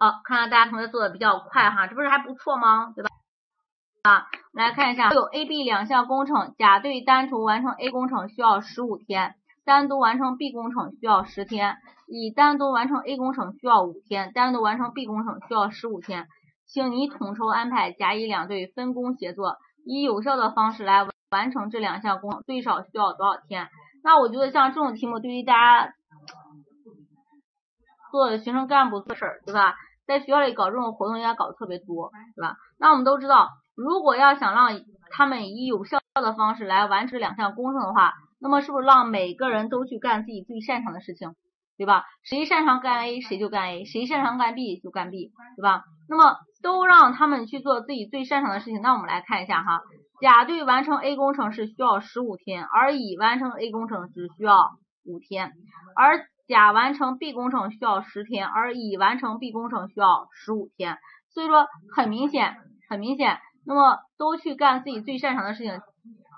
[0.00, 2.92] 好，看来大家同学做的比较快哈，这不是还不错吗？
[2.94, 3.10] 对吧？
[4.02, 9.34] 啊，来看一下，有 A、B 两项工程，甲队单独完成 A 工程需要十五天，
[9.64, 16.28] 单独完成 B 工程需要十天，乙单独完成 A 工程需要五天，单独完成 B 工程需要十五天，
[16.68, 23.68] 请你统筹安排甲、乙两队分工协作，以有效的方式来完成这两项工，最少需要多少天？
[24.04, 25.92] 那我觉得像这种题目，对于大家
[28.12, 29.74] 做学生干部做事儿，对吧？
[30.08, 32.56] 在学校里搞这种活动应该搞的特别多，对吧？
[32.80, 34.80] 那我们都知道，如果要想让
[35.10, 41.34] 他们以有效的方式来完成两项工程的话，那么是不是让每个人都去干自己最擅长的事情，
[41.76, 42.04] 对吧？
[42.24, 45.84] 谁擅长干 A 谁就干 A，谁擅长干 B 就干 B，对吧？
[46.08, 48.80] 那么都让他们去做自己最擅长的事情。
[48.80, 49.82] 那我们来看一下哈，
[50.22, 54.70] 甲队完成 A 工程是需要十五天，而乙完成 A 工程只需要
[55.04, 55.52] 五天，
[55.94, 60.98] 而甲完成 B 工程需要十天，而乙完成 B 工程需要十五天。
[61.30, 62.56] 所以说很明显，
[62.88, 65.80] 很明显，那么都去干自己最擅长的事情。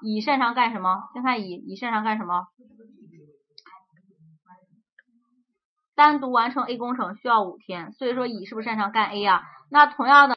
[0.03, 1.05] 乙擅长干什么？
[1.15, 2.49] 先看乙，乙擅长干什么？
[5.95, 9.43] 单独完成 A 工程需要五天，所以说乙是不是擅长干 A 呀？
[9.71, 10.37] 那同样的，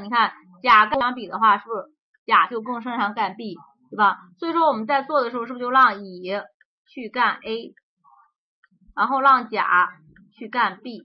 [0.00, 0.32] 你看
[0.62, 1.84] 甲跟相比的话，是不是
[2.26, 3.56] 甲就更擅长干 B，
[3.90, 4.18] 对吧？
[4.38, 6.22] 所以说我们在做的时候，是不是就让乙
[6.86, 7.72] 去干 A，
[8.96, 9.90] 然后让甲
[10.32, 11.04] 去干 B？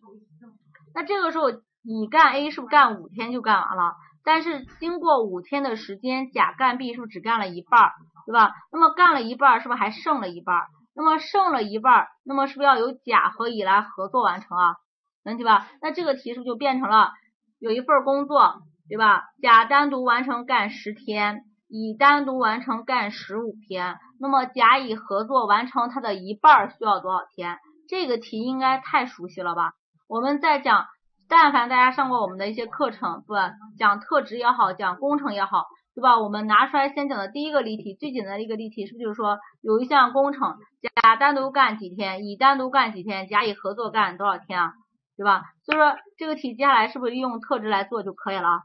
[0.93, 1.49] 那这个时候
[1.83, 3.93] 乙干 A 是不是干五天就干完了？
[4.23, 7.91] 但是经过五天的时间，甲干 B 是不是只干了一半，
[8.25, 8.53] 对吧？
[8.71, 10.61] 那么干了一半，是不是还剩了一半？
[10.95, 14.75] 那么剩了一半，那么是不是要由甲和乙来合作完成啊？
[15.23, 15.67] 能对吧？
[15.81, 17.11] 那这个题是不是就变成了
[17.59, 19.25] 有一份工作，对吧？
[19.41, 27.59] 甲单独完成干十天，乙单独完成干十五天，那么甲乙合作完成它的一半需要多少天？
[27.87, 29.73] 这个题应该太熟悉了吧？
[30.07, 30.85] 我们在讲。
[31.27, 33.33] 但凡大家上过我们的一些课程，不
[33.79, 35.65] 讲特值也好，讲工程也好，
[35.95, 36.19] 对吧？
[36.19, 40.55] 我们拿出来先讲的第一个例题，最简单的一个例题，是不是就是说有一项工程，
[41.03, 44.73] 甲单独干几天，乙单独干几天，甲乙合作干多少天啊？
[45.17, 45.45] 对吧？
[45.63, 48.61] 所以说这个题接下来是不是用特值来做就可以了？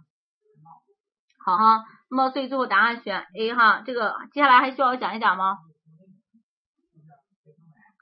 [1.43, 3.83] 好哈，那么所以最后答案选 A 哈。
[3.87, 5.57] 这个接下来还需要讲一讲吗？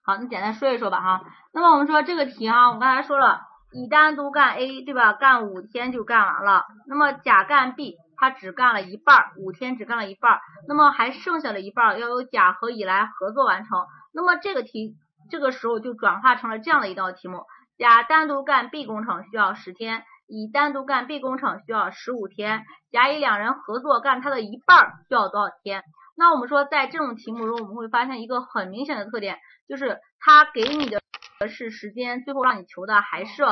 [0.08, 1.20] 好，那简单说一说吧哈。
[1.52, 3.42] 那么我们说这个题哈，我刚才说了。
[3.72, 5.12] 乙单独干 A 对吧？
[5.12, 6.64] 干五天就干完了。
[6.86, 10.40] 那么甲干 B，他只干了一半，五天只干了一半。
[10.66, 13.84] 那么还剩下的一半要由甲和乙来合作完成。
[14.14, 14.96] 那么这个题
[15.30, 17.44] 这个时候就转化成了这样的一道题目：
[17.76, 25.84] 甲单独干 B 工程需要十天，乙单独干 B 工程需要十五天，甲乙两人合作干它的一半需要多少天？
[26.18, 29.38] 那我们说在这种题目中，我们会发现一个很明显的特点，
[29.68, 31.00] 就是他给你的。
[31.48, 33.44] 是时间，最后让你求的还是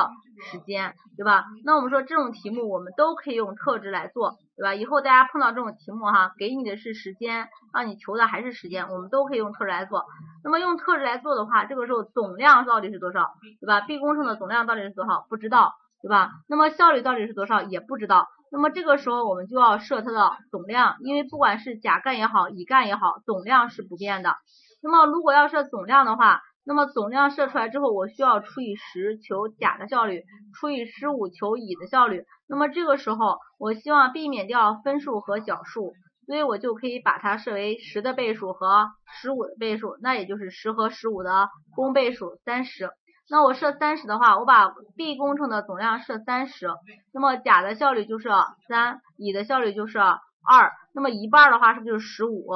[0.50, 1.44] 时间，对吧？
[1.64, 4.74] 那我们说这种题目我们都可以用特质来做，对吧？
[4.74, 10.04] 以后大家碰到这种题目哈，给你的是时间，让你求的还是时间，我们都可以用特质来做。
[10.42, 15.24] 那么用特质来做的话，这个时候总量到底是多少，对吧？B 工程的总量到底是多少？
[15.28, 16.32] 不知道，对吧？
[16.48, 17.62] 那么效率到底是多少？
[17.62, 18.26] 也不知道。
[18.56, 24.34] 那么这个时候我们就要设它的总量，因为不管是甲干也好，乙干也好，总量是不变的。
[24.82, 30.24] 那么如果要设总量的话，那么总量设出来之后，我需要除以十求甲的效率，
[30.58, 32.24] 除以十五求乙的效率。
[32.48, 35.92] 那么这个时候，我希望避免掉分数和小数，
[36.24, 38.88] 所以我就可以把它设为十的倍数和
[39.20, 42.88] 十五的倍数，那也就是十和十五的公倍数三十。
[43.28, 46.68] 那我设三十的话，我把 B 工程的总量设三十，
[47.12, 48.28] 那么甲的效率就是
[48.68, 52.46] 三，乙的效率就是二，那么一半的话是不是就是十五？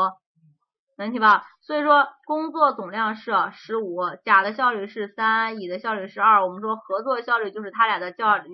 [0.96, 1.44] 能听吧？
[1.62, 6.44] 所以说工作总量是十五，甲的效率是三，乙的效率是二。
[6.46, 8.50] 我们说合作效率就是他俩的效率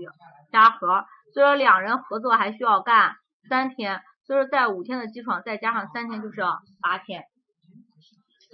[0.52, 1.04] 加和，
[1.34, 3.16] 所以说两人合作还需要干
[3.48, 6.40] 三天，所以说在五天的基础上再加上三天就是
[6.80, 7.24] 八天。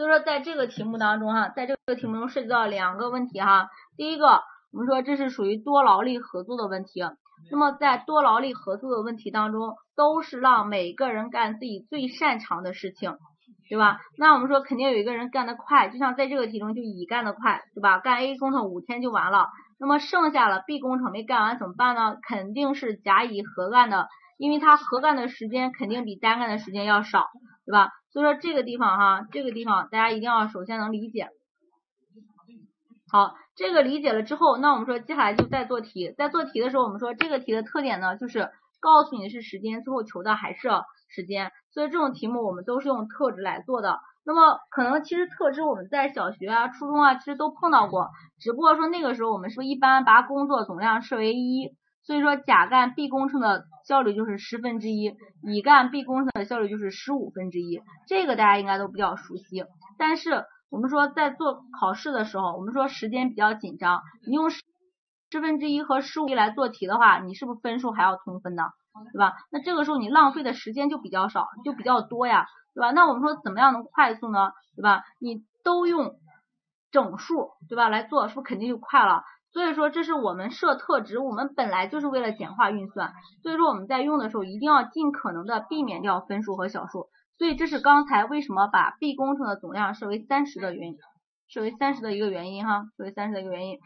[0.02, 3.68] 所以说在这个题目当中哈，在这个题目中涉及到两个问题哈。
[3.96, 4.42] 第一个，
[4.72, 7.04] 我们说这是属于多劳力合作的问题，
[7.52, 13.16] 那么在多劳力合作的问题当中，都是让每个人干自己最擅长的事情。
[13.68, 14.00] 对吧？
[14.18, 18.00] 那我们说肯定有一个人干得快，就像在这个题中就乙干得快，对吧？
[18.00, 22.16] 干 A 工程五天就完了，那么剩下了 B 工程没干完怎么办呢？
[22.26, 27.28] 肯定是甲乙合干的，因为他合干的时间肯定比单干的时间要少，
[27.64, 27.88] 对吧？
[28.12, 31.30] 所以说这个地方哈，这个地方大家一定要首先能理解。
[33.10, 38.50] 好，这个理解了之后，那我们说接下来就再做题，在做题的时候，我们说这个题的特点呢，就是
[38.80, 40.68] 告诉你是时间，最后求的还是
[41.08, 41.52] 时间。
[41.70, 43.98] 所以这种题目我们都是用特质来做的。
[44.24, 51.74] 那么可能其实特质我们在小学啊、初中啊其实都碰到过，只不过说那个时候我们是一般把工作总量设为一，
[52.04, 59.64] 所以说甲干 B 工程的效率就是十分之一，乙干 B 工程的效率就是十五分之一，这个大家应该都比较熟悉。
[59.98, 64.60] 但是我们说在做考试的时候，我们说时间比较紧张，你用十
[65.40, 68.64] 分之一和十五来做题的话，你是不是分数还要通分呢？
[69.12, 69.34] 对吧？
[69.50, 72.90] 那这个时候你浪费的时间就比较少，就比较多呀，对吧？
[72.90, 74.52] 那我们说怎么样能快速呢？
[74.76, 75.02] 对吧？
[75.18, 76.16] 你都用
[76.90, 77.88] 整数，对吧？
[77.88, 79.24] 来做，是不是肯定就快了？
[79.52, 87.08] 所以说这是我们设特值，我们本来就是为了简化运算，所以说我们在用的时候一定要尽可能的避免掉分数和小数。
[87.38, 90.98] 所以这是刚才为什么把 B 工程的总量设为三十的原因，
[91.48, 93.78] 设为三十的一个原因哈，设为三十的一个原因。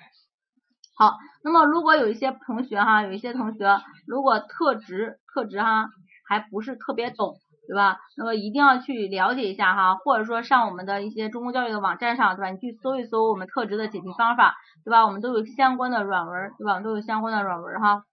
[0.95, 5.89] 好，那么如果有一些同学哈，有一些同学如果特值特值哈
[6.29, 7.39] 还不是特别懂。
[7.67, 7.99] 对吧？
[8.17, 12.51] 那么一定要去了解一下哈，或者说上我们的一些中公教育的网站上，对吧？
[12.51, 14.55] 你去搜一搜我们特值的解题方法，
[14.85, 15.05] 对吧？
[15.05, 16.81] 我们都有相关的软文，对吧？
[16.81, 18.05] 都有相关的软文哈，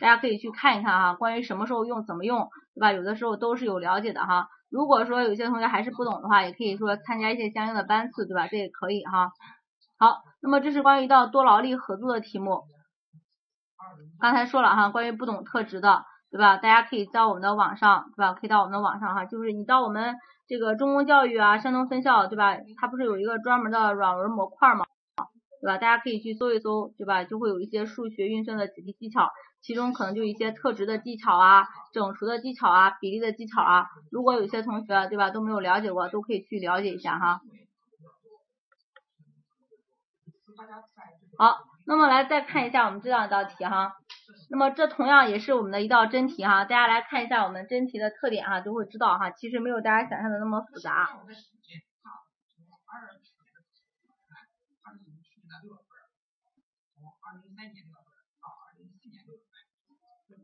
[0.00, 1.14] 大家可以去看一看哈。
[1.14, 2.92] 关于什么时候用，怎么用，对吧？
[2.92, 4.48] 有的时候都是有了解的哈。
[4.70, 8.46] 如果说有些同学还是不懂的话，也可以说参加一些相应的班次，对吧？
[8.46, 9.32] 这也可以哈。
[9.98, 12.62] 好，那么这是关于到多劳力合作的题目，
[14.20, 16.04] 刚才说了哈，关于不懂特值的。
[16.30, 16.56] 对吧？
[16.58, 18.32] 大家可以在我们的网上，对吧？
[18.34, 20.14] 可以到我们的网上哈，就是你到我们
[20.46, 22.56] 这个中公教育啊，山东分校，对吧？
[22.76, 24.84] 它不是有一个专门的软文模块吗？
[25.60, 25.76] 对吧？
[25.78, 27.24] 大家可以去搜一搜，对吧？
[27.24, 29.28] 就会有一些数学运算的解题技巧，
[29.60, 33.86] 其中可能就一些特值的技巧啊，整除的技巧啊，比例的技巧啊。
[34.10, 37.40] 如果有些同学，对吧，都没有了解过，都可以去了解一下哈。
[41.36, 41.56] 好，
[41.90, 43.96] 那么来再看一下我们这样一道题哈。
[44.48, 51.18] 那么这同样也是我们的一道真题哈，大家来看一下我们真题的特点哈，就会知道哈，其实没有大家想象的那么复杂。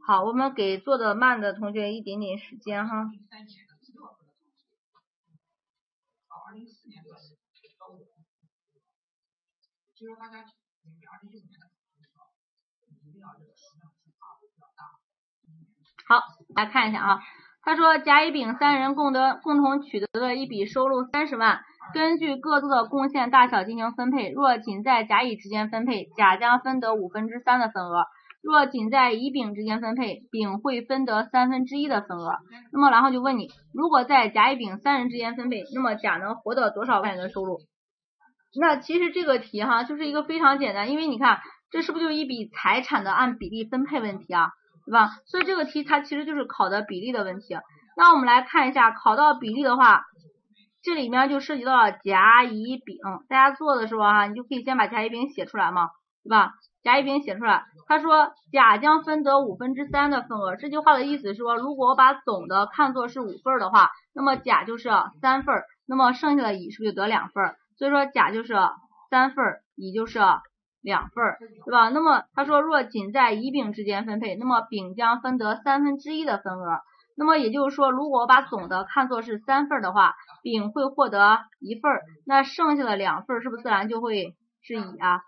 [0.05, 3.05] 好，我们给做的慢的同学一点点时间哈。
[16.09, 16.21] 好，
[16.55, 17.19] 来看一下啊，
[17.63, 21.61] 他说甲、乙、丙三人共得共同取得的一笔收入三十万，
[21.93, 24.31] 根据各自的贡献大小进行分配。
[24.31, 28.05] 若仅在甲、乙之间分配，甲将分得五分之三的份额；
[28.41, 32.39] 若仅在乙、丙之间分配，丙会分得三分之一的份额。
[32.73, 37.59] 那么然后就问你，如果在甲、乙、丙三人之间分配，那么甲能获得多少万元的收入？
[38.55, 41.41] 那其实这个题哈，就是一个非常简单，因为你看
[41.71, 44.51] 这是不是就一笔财产的按比例分配问题啊？
[44.87, 45.11] 对吧？
[45.27, 47.57] 所以这个题它其实就是考的比例的问题。
[47.97, 50.05] 那我们来看一下，考到比例的话，
[50.83, 52.97] 这里面就涉及到了甲、乙、丙。
[53.29, 55.89] 大家做的时候哈，你就可以先把甲、乙、丙写出来嘛，
[56.23, 56.53] 对吧？
[56.85, 57.65] 甲、乙、丙写出来。
[57.89, 60.55] 他说甲将分得五分之三的份额。
[60.55, 64.89] 这句话的意思是说，如果我把总的看作是五份的话，那么甲就是
[65.21, 67.57] 三份，那么剩下的乙是不是就得两份？
[67.77, 68.55] 所以说甲就是
[69.11, 70.21] 三份，乙就是。
[70.83, 71.89] 两份儿，对吧？
[71.89, 76.79] 那么他说，若仅在乙丙之间分配，那么丙将分得三分之一的份额。
[77.17, 80.15] 那么也就是说，如果我把总的看作是三份的话，
[80.45, 85.23] 丙会获得一份儿，那剩下的两份儿是不是自然就会是乙啊？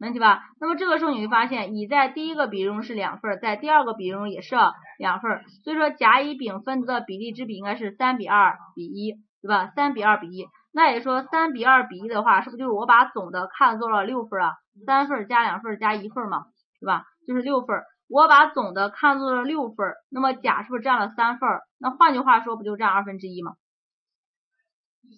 [0.00, 0.42] 没问题吧？
[0.60, 4.56] 那么这个时候你会发现，乙在第一个比中是两份，在第二个比中也是
[4.98, 9.70] 两份，所以说甲乙丙分得的比例之比应该是三比二比一，对吧？
[9.76, 10.48] 三比二比一。
[10.76, 14.52] 那也说三比二比一的话，是不是就是我把总的看作了六份啊？
[14.84, 16.48] 三份加两份加一份嘛，
[16.78, 17.06] 是吧？
[17.26, 17.82] 就是六份。
[18.08, 21.48] 我把总的看作了六份，那么甲是不是占了三份？
[21.78, 23.54] 那换句话说，不就占二分之一吗？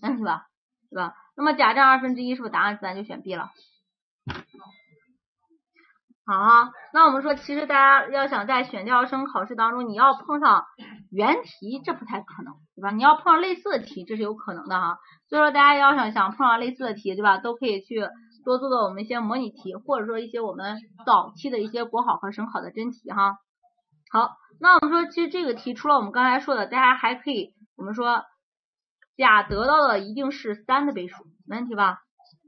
[0.00, 0.46] 嗯，是吧？
[0.90, 1.16] 是吧？
[1.36, 3.50] 那么甲占二分之一，是不是答案自然就选 B 了？
[6.30, 10.66] 好，那我们说，其实大家要想在选调生考试当中，你要碰上
[11.10, 12.90] 原题，这不太可能，对吧？
[12.90, 14.98] 你要碰上类似的题，这是有可能的哈。
[15.30, 17.38] 所以说，大家要想想碰上类似的题，对吧？
[17.38, 18.06] 都可以去
[18.44, 20.76] 多做做我们一些模拟题，或者说一些我们
[21.06, 23.38] 早期的一些国考和省考的真题哈。
[24.12, 28.26] 好，那我们说，其实这个题除了我们刚才说的，大家还可以，我们说
[29.16, 32.00] 甲得到的一定是三的倍数，没问题吧？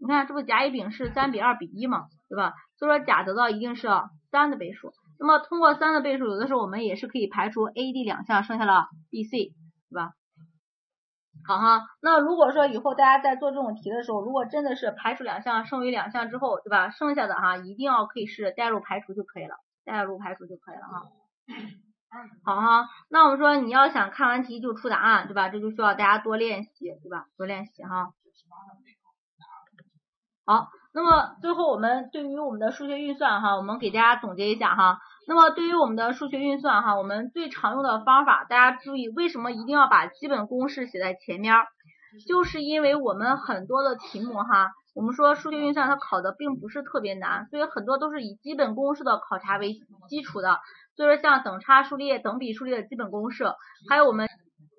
[0.02, 2.52] 你看，这不甲乙丙是三比二比一嘛，对吧？
[2.80, 3.88] 所以说甲得到一定是
[4.30, 9.52] 三的倍数，那么通过三的倍数，有的时候我们也是可以排除 A、D 两项，剩下了 B、C，
[9.90, 10.14] 对吧？
[11.46, 16.88] 好哈，那如果说以后大家在做这种题的时候，如果真的是排除两项，剩余两项之后，对吧？
[16.88, 21.02] 剩下的哈一定要可以是代入排除就可以了，代入排除就可以了哈。
[22.44, 25.50] 好哈，那我们说你要想看完题就出答案，对吧？
[25.50, 27.26] 这就需要大家多练习，对吧？
[27.36, 28.14] 多练习哈。
[30.46, 30.68] 好。
[30.92, 34.98] 那么最后我们对于我们的数学运算哈，我们给大家总结一下哈。
[35.28, 41.54] 那么对于我们的数学运算哈，我们最常用的方法，大家注意为什么一定要把基本公式写在前面？
[42.26, 49.74] 就是因为我们很多的题目哈，我们说数学运算它考的并不是特别难，所以很多都是以基本公式的考察为
[50.08, 50.58] 基础的。
[50.96, 53.44] 所以说像等差数列、等比数列的基本公式，
[53.88, 54.28] 还有我们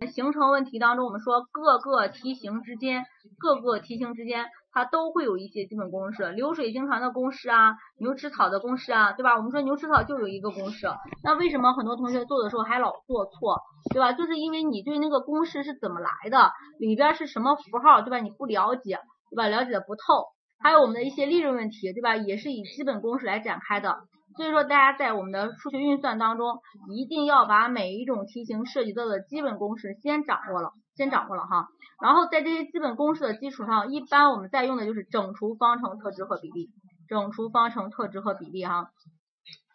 [0.08, 3.06] 形成问题当中，我们说各个题型之间，
[3.39, 4.45] 各个题型之间。
[4.74, 9.36] 它都会有一些基本公式，流水经传的公式啊，牛吃草的公式啊，对吧？
[9.36, 10.88] 我们说牛吃草就有一个公式，
[11.26, 13.60] 那为什么很多同学做的时候还老做错，
[13.93, 14.14] 对吧？
[14.14, 18.20] 就是因为你对那个公式是怎么来的，里边是什么符号，对吧？
[18.20, 18.97] 你不了解，
[19.30, 19.49] 对吧？
[19.49, 20.28] 了解的不透，
[20.64, 22.16] 还有我们的一些利润问题，对吧？
[22.16, 23.97] 也是以基本公式来展开的。
[24.36, 31.68] 所以说，大家在我们的数学运算当中，一定要把每一种题型涉及到的基本公式先掌握了，先掌握了哈。
[32.02, 36.70] 然后在这些基本公式的基础上，一般我们在用的就是整除方程特值和比例，
[37.08, 38.90] 整除方程特值和比例哈。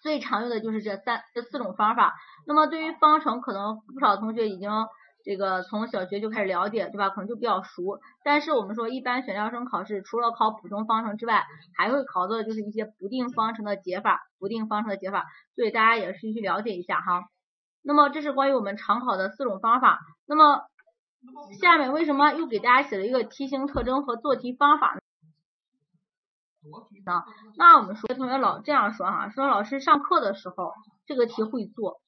[0.02, 2.14] 最常用的就是这三这四种方法。
[2.46, 4.70] 那么对于方程，可能不少同学已经
[5.26, 7.10] 这个从小学就开始了解，对吧？
[7.10, 7.98] 可能就比较熟。
[8.22, 11.44] 但是我们说，一般选调生考试除了考普通方程之外，
[11.76, 15.26] 还会考到的就是一些不定方程的解法，不定方程的解法。
[15.56, 17.24] 所以大家也是去了解一下哈。
[17.82, 19.98] 那么这是关于我们常考的四种方法。
[20.26, 20.62] 那么
[21.60, 25.00] 下面为什么又给大家写了一个题型特征和做题方法呢？
[27.56, 30.72] 那我们说同学老这样说哈，说老师上课的时候
[31.04, 32.00] 这个题会做，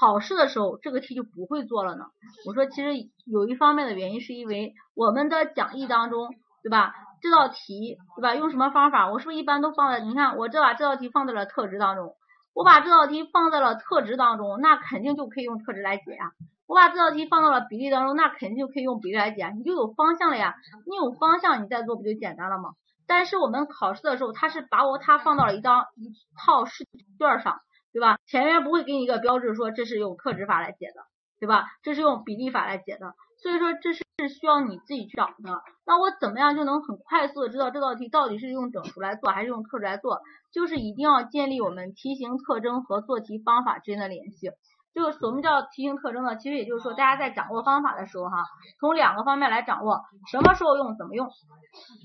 [0.00, 2.06] 考试的时候这个题就不会做了呢？
[2.46, 2.92] 我说其实
[3.26, 6.94] 有一方面的原因是因为我们的讲义当中，对吧？
[7.20, 8.34] 这道题，对吧？
[8.34, 9.10] 用什么方法？
[9.10, 10.00] 我是不是一般都放在？
[10.00, 12.16] 你看我这把这道题放在了特值当中，
[12.54, 16.32] 我把这道题放在了特值当中，那肯定就可以用特值来解呀。
[16.66, 20.54] 我把这道题放到了比例当中，那肯定就可以用比例来解，你就有方向了呀。
[20.86, 22.70] 你有方向，你再做不就简单了吗？
[23.06, 26.86] 但是我们考试的时候，他是把我它放到了一张一套试
[27.18, 27.60] 卷上，
[27.92, 28.16] 对吧？
[28.26, 31.02] 前面不会给你一个标志说这是用特值法来解的，
[31.38, 31.66] 对吧？
[31.82, 35.62] 这是用比例法来解的，所以说这是需要你自己去找的。
[35.84, 40.20] 那我怎么样就能很快速的知道这道题到底是用整数来做还是用特值来做？
[40.52, 44.50] 就是一定要建立我们题型特征和做题方法之间的联系。
[44.94, 46.36] 就什么叫题型特征呢？
[46.36, 48.44] 其实也就是说，大家在掌握方法的时候，哈，
[48.78, 51.30] 从两个方面来掌握，什么时候用，怎么用，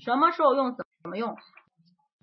[0.02, 1.36] 什么时候用，怎么用，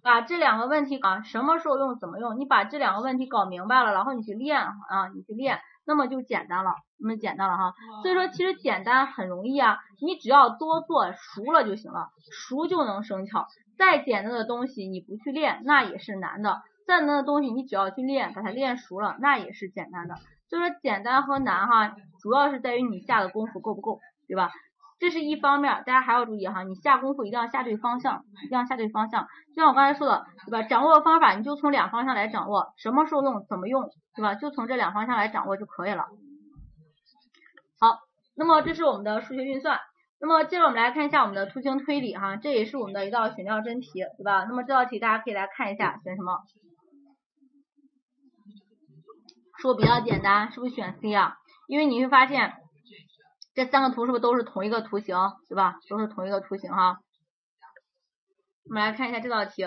[0.06, 7.74] 把这两个问题啊，什么时候用，怎么用，你把这两个问题搞明白了，然后你去练啊，你去练，那么就简单了，那么简单了哈。
[8.04, 13.48] 所以说，其实简单很容易啊，你只要多做，熟了就行了，熟就能生巧。
[13.80, 20.14] 再简单的东西，你不去练，那也是难的；再难的东西，你只要去练，把它练熟了，那也是简单的。
[20.48, 24.52] 所以说简单和难哈，主要是在于你下的功夫够不够，对吧？
[24.98, 29.28] 这是一方面，大家还要注意哈，你下功夫一定要下对方向，一定要下对方向。
[29.54, 30.64] 就像我刚才说的，对吧？
[30.64, 34.36] 掌握方法你就从两方向来掌握，什么时候用，怎么用，对吧？
[34.36, 36.06] 就从这两方向来掌握就可以了。
[37.80, 38.00] 好，
[38.38, 39.80] 那么这是我们的数学运算。
[40.18, 44.46] 那么接着我们来看一下我们的图形推理哈，这也是我们的一道选调真题，对吧？
[44.46, 46.40] 那么这道题大家可以来看一下，选什么？
[49.60, 50.52] 是不是比较简单？
[50.52, 51.36] 是不是选 C 啊？
[51.68, 52.54] 因为你会发现
[53.56, 55.16] 这三个图是不是都是同一个图形，
[55.48, 55.80] 对吧？
[55.90, 57.00] 都是同一个图形哈。
[58.66, 59.64] 我们来看一下这道题，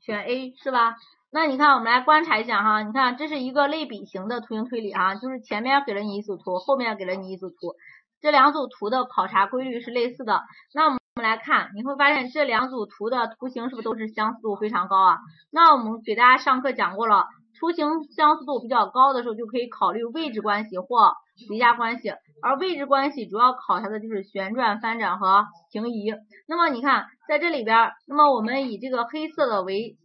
[0.00, 0.96] 选 A 是吧？
[1.30, 7.74] 那你看，我们来观察一下哈，你看这是一个类比型的图形推理哈，就是前面给了你一组图，后面给了你一组图，
[8.20, 10.42] 这两组图的考察规律是类似的。
[10.74, 15.18] 那我们来看，你会发现这两组图的图形是不是都是相似度非常高啊？
[15.50, 17.26] 那我们给大家上课讲过了，
[17.58, 21.12] 图形相似度比较高的时候，就可以考虑位置关系或
[21.48, 22.12] 叠加关系，
[22.42, 26.12] 而位置关系主要考察的就是旋转、翻转和平移。
[26.46, 29.96] 那么你看在这里边，那么我们以这个黑色的为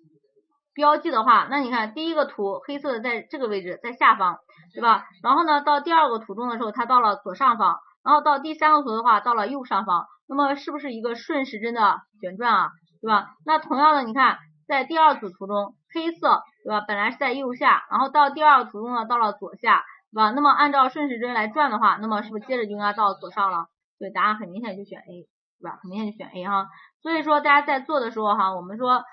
[0.73, 4.37] 标记的话，那你看第一个图黑色的在这个位置，在下方，
[4.73, 5.05] 对吧？
[5.21, 10.07] 然后呢，到第二个图中的时候，它到了左上方，然后到第三个图的话，到了右上方。
[10.27, 12.71] 那么是不是一个顺时针的旋转啊？
[13.01, 13.35] 对吧？
[13.45, 16.81] 那同样的，你看在第二组图中，黑色，对吧？
[16.87, 20.31] 本来是在右下，然后到第二个图中呢，到了左下，对吧？
[20.31, 23.67] 那么按照顺时针来转的话，那么是不是接着就应该到左上了？
[23.99, 25.27] 对，答案很明显就选 A，
[25.59, 25.79] 对吧？
[25.81, 26.67] 很明显就选 A 哈。
[27.01, 29.03] 所以说大家在做的时候哈，我们说。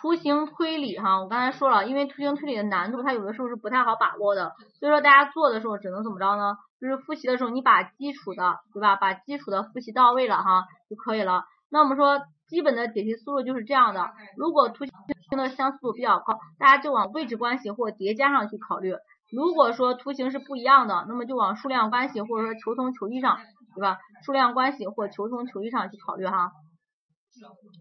[0.00, 6.56] 图形推理哈，我刚才说了，因为图形推理的难度，它有的时候是不太好把握的，所以说大家做的时候只能怎么着呢？
[6.84, 8.94] 就是复习的时候，你把基础的，对吧？
[8.96, 11.44] 把基础的复习到位了哈就可以了。
[11.70, 14.92] 那我们说基本的解题思路就是这样的，如果图形
[15.30, 18.96] 的相似度比较高，大家就往位置关系或叠加上去考虑；
[19.32, 23.38] 如果说图形是不一样的，那么就往数量关系或者说求同求异上，
[23.74, 23.96] 对吧？
[24.26, 26.52] 数量关系或求同求异上去考虑哈。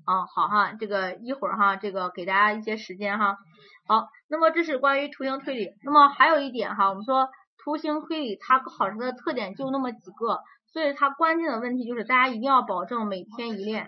[0.08, 3.38] 哦，好哈，这个一会儿哈，这个给大家一些时间哈。
[3.86, 5.74] 好，那么这是关于图形推理。
[5.84, 7.28] 那么还有一点哈，我们说
[7.64, 10.42] 图形推理它考察的特点就那么几个，
[10.72, 13.88] 所以它关键的问题就是大家一定要保证每天一练，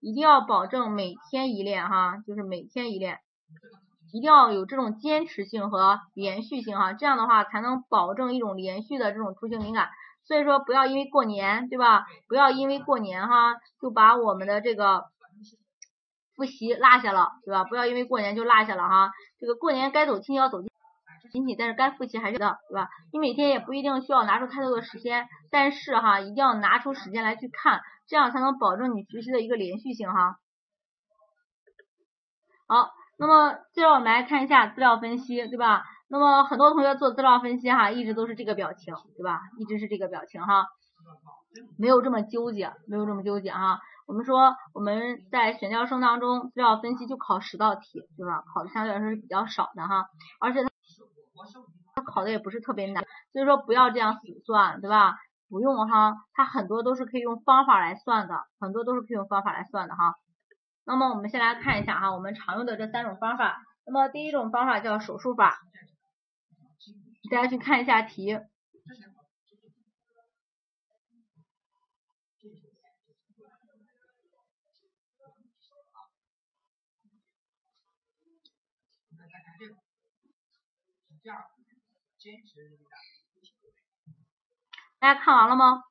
[0.00, 3.18] 一定要保证每天一练哈，就是每天一练，
[4.12, 9.88] 一定要有这种坚持性和连续性哈，这样的话才能保证一种连续的这种图形敏感。
[10.24, 12.04] 所以说不要因为过年对吧？
[12.28, 15.04] 不要因为过年哈就把我们的这个
[16.34, 17.62] 复习落下了对吧？
[17.62, 20.70] 不要因为过年就落下了哈，这个过年该走亲戚要走亲
[21.36, 22.88] 仅仅，但是该复习还是的对吧？
[23.12, 30.38] 你每天也不一定需要拿出太多的时间，但是哈一定要拿出时间来去看，这样才能保证你学习的一个连续性哈。
[32.68, 35.84] 好，那么接着我们来看一下资料分析对吧？
[36.08, 39.40] 那么很多同学做资料分析哈，一直都是这个表情，对吧？
[39.58, 40.66] 一直是这个表情哈，
[41.78, 43.80] 没有这么纠结，没有这么纠结哈。
[44.06, 48.44] 我们说我们在选调生当中，资料分析就考十道题，对吧？
[48.54, 50.06] 考的相对来说是比较少的哈，
[50.40, 50.68] 而且它
[52.12, 55.16] 考的也不是特别难，所以说不要这样死算，对吧？
[55.48, 60.16] 不用哈，它很多都是可以用方法来算的，很多都是可以用方法来算的哈。
[60.84, 63.62] 那么我们先来看一下哈，我们常用的这三种方法。
[63.86, 65.58] 那么第一种方法叫手术法。
[67.30, 68.38] 大家去看一下题，
[82.26, 82.76] 坚持
[84.98, 85.84] 大家看完了吗？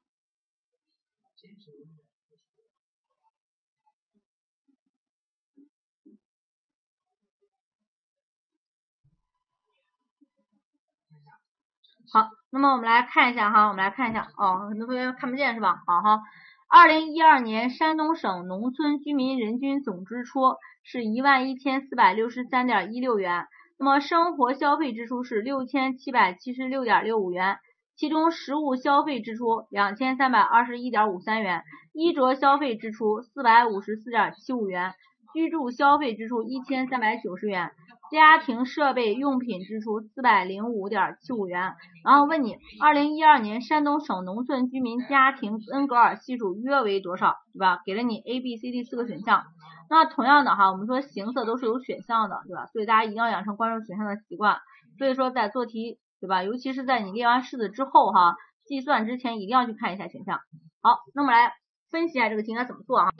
[12.12, 15.84] 好，那么我们来看一下哈，我们来看一下哦，很多同学看不见是吧？
[15.88, 16.22] 好哈，
[16.68, 27.60] 二零一二年山东省农村居民人均总支出是一万一千四百六十三点一六元，那么生活消费支出是六千七百七十六点六五元，
[27.98, 31.62] 其中食物消费支出两千三百二十一点五三元，
[31.92, 34.94] 衣着消费支出四百五十四点七五元，
[35.34, 37.72] 居住消费支出一千三百九十元。
[38.16, 47.82] 家庭设备用品支出四百零五点七五元，然后问你，二零一二年山东省农村居民家庭恩格尔系数约为多少，对吧？
[47.86, 49.44] 给了你 A、B、C、D 四个选项。
[49.90, 52.66] 那同样的哈，我们说形色都是有选项的，对吧？
[52.68, 54.58] 所以大家一定要养成关注选项的习惯。
[54.98, 56.42] 所以说在做题，对吧？
[56.42, 58.36] 尤其是在你列完式子之后哈，
[58.66, 60.40] 计算之前一定要去看一下选项。
[60.82, 61.54] 好，那么来
[61.92, 63.12] 分析一下这个题应该怎么做哈。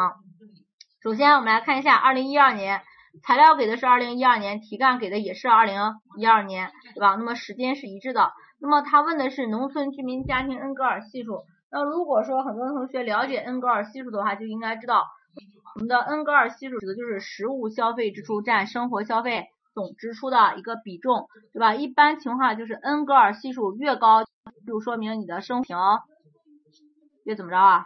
[1.04, 2.82] 首先我们来看一下二零一二年。
[3.24, 5.76] 材料给的是二零一二年，题干给的也是二零
[6.18, 7.16] 一二年，对吧？
[7.16, 8.32] 那么时间是一致的。
[8.60, 11.44] 那么他问的是农村居民家庭恩格尔系数。
[11.72, 15.04] 那如果说很多同学了解恩格尔系数的话，就应该知道
[15.76, 21.76] 我们的恩格尔系数指的就是食物消费支出占生活消费总支出的一个比重，对吧？
[21.76, 24.24] 一般情况就是恩格尔系数越高，
[24.66, 26.00] 就说明你的生活
[27.24, 27.86] 越怎么着啊？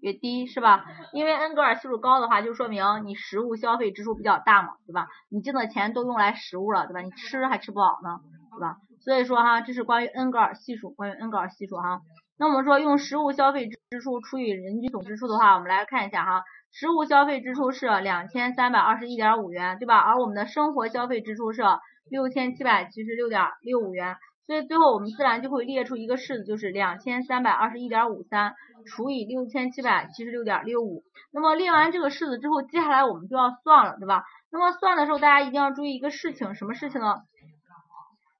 [0.00, 0.84] 越低是吧？
[1.12, 5.08] 因为恩格尔系数高的话，就说明你食物消费支出比较大嘛，对吧？
[5.30, 7.00] 你挣的钱都用来食物了，对吧？
[7.00, 8.20] 你吃还吃不饱呢，
[8.52, 8.76] 对吧？
[9.00, 12.00] 所以说哈，这是关于恩格尔系数，关于恩格尔系数哈。
[12.38, 19.98] 那我们说用食物消费支出除以人均总支出的话，我们来看一下哈，食物消费支出是两千三百二十一点五元，对吧？
[19.98, 21.62] 而我们的生活消费支出是
[22.10, 24.16] 六千七百七十六点六五元。
[24.46, 28.54] 所以最后我们自然就会列出一个式子，就是两千三百二十一点五三
[28.88, 31.04] 除以六千七百七十六点六五。
[31.30, 34.24] 那么列完这个式子之后，接下来我们就要算了，对吧？
[34.50, 37.22] 那么算的时候，大家一定要注意一个事情，什么事情呢？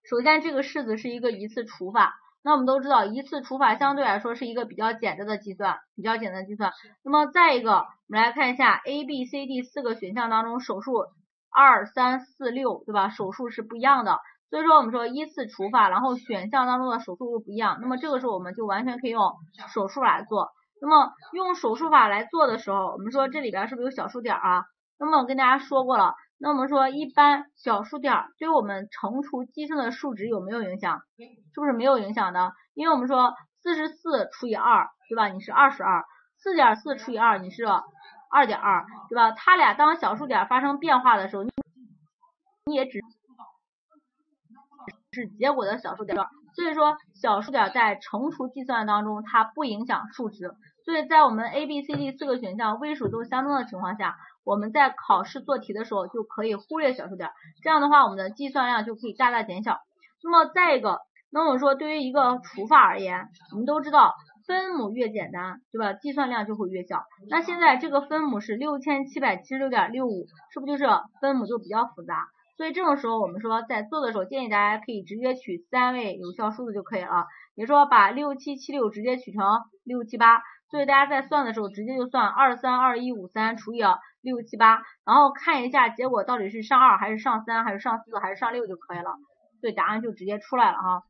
[0.08, 6.72] 首先这个式子是一个一次除法，那我们都知道一次除法相对来说是一个比较简单的计算，比较简单的计算。
[7.04, 11.04] 那么再一个，我们来看一下 A、B、C、D 四个选项当中，手数
[11.50, 13.10] 二、三、四、六，对吧？
[13.10, 14.18] 手数是不一样的。
[14.50, 19.34] 所以说我们说依次除法，然后选项当中的手数又不一样，那么这个时候我们就完全可以用
[19.74, 20.50] 手数来做。
[20.80, 24.64] 那么用手术法来做的时候，我们说这里边是不是有小数点啊？
[24.98, 31.00] 那么我跟大家说过了，那我们说一般小数点对我们乘除计算的数值有没有影响？
[31.52, 32.52] 是不是没有影响的？
[32.74, 35.28] 因为我们说四十四除以二，对吧？
[35.28, 36.04] 你是二十二，
[36.38, 37.64] 四点四除以二，你是
[38.30, 39.32] 二点二，对吧？
[39.32, 41.42] 它俩当小数点发生变化的时候，
[42.64, 43.00] 你也只。
[45.12, 46.16] 是结果的小数点，
[46.54, 50.54] 所以说小数点在乘除计算当中它不影响数值，
[50.84, 57.30] 所以在我们 A、B、C、D 四个选项位数都相当的情况下，我们在考试做题的时候就可以忽略小数点，
[57.62, 59.78] 这样的话我们的计算量就可以大大减小。
[60.22, 64.14] 那么再一个，那我说对于一个除法而言，我们都知道
[64.46, 65.94] 分母越简单，对吧？
[65.94, 67.04] 计算量就会越小。
[67.30, 70.90] 那现在这个分母是六千七百七十六点六五，是不是就是
[71.22, 72.28] 分母就比较复杂？
[72.58, 80.42] 所以这种时候我们说在做的时候，建议大家可以直接取三位有效数字就可以了，也就是说把六七七六直接取成六七八。
[80.68, 83.80] 所以大家在算的时候，直接就算二三二一五三除以
[84.20, 89.14] 六七八，然后看一下结果到底是上二还是上三还是上四还是上六就可以了，
[89.60, 91.04] 所以答案就直接出来了哈。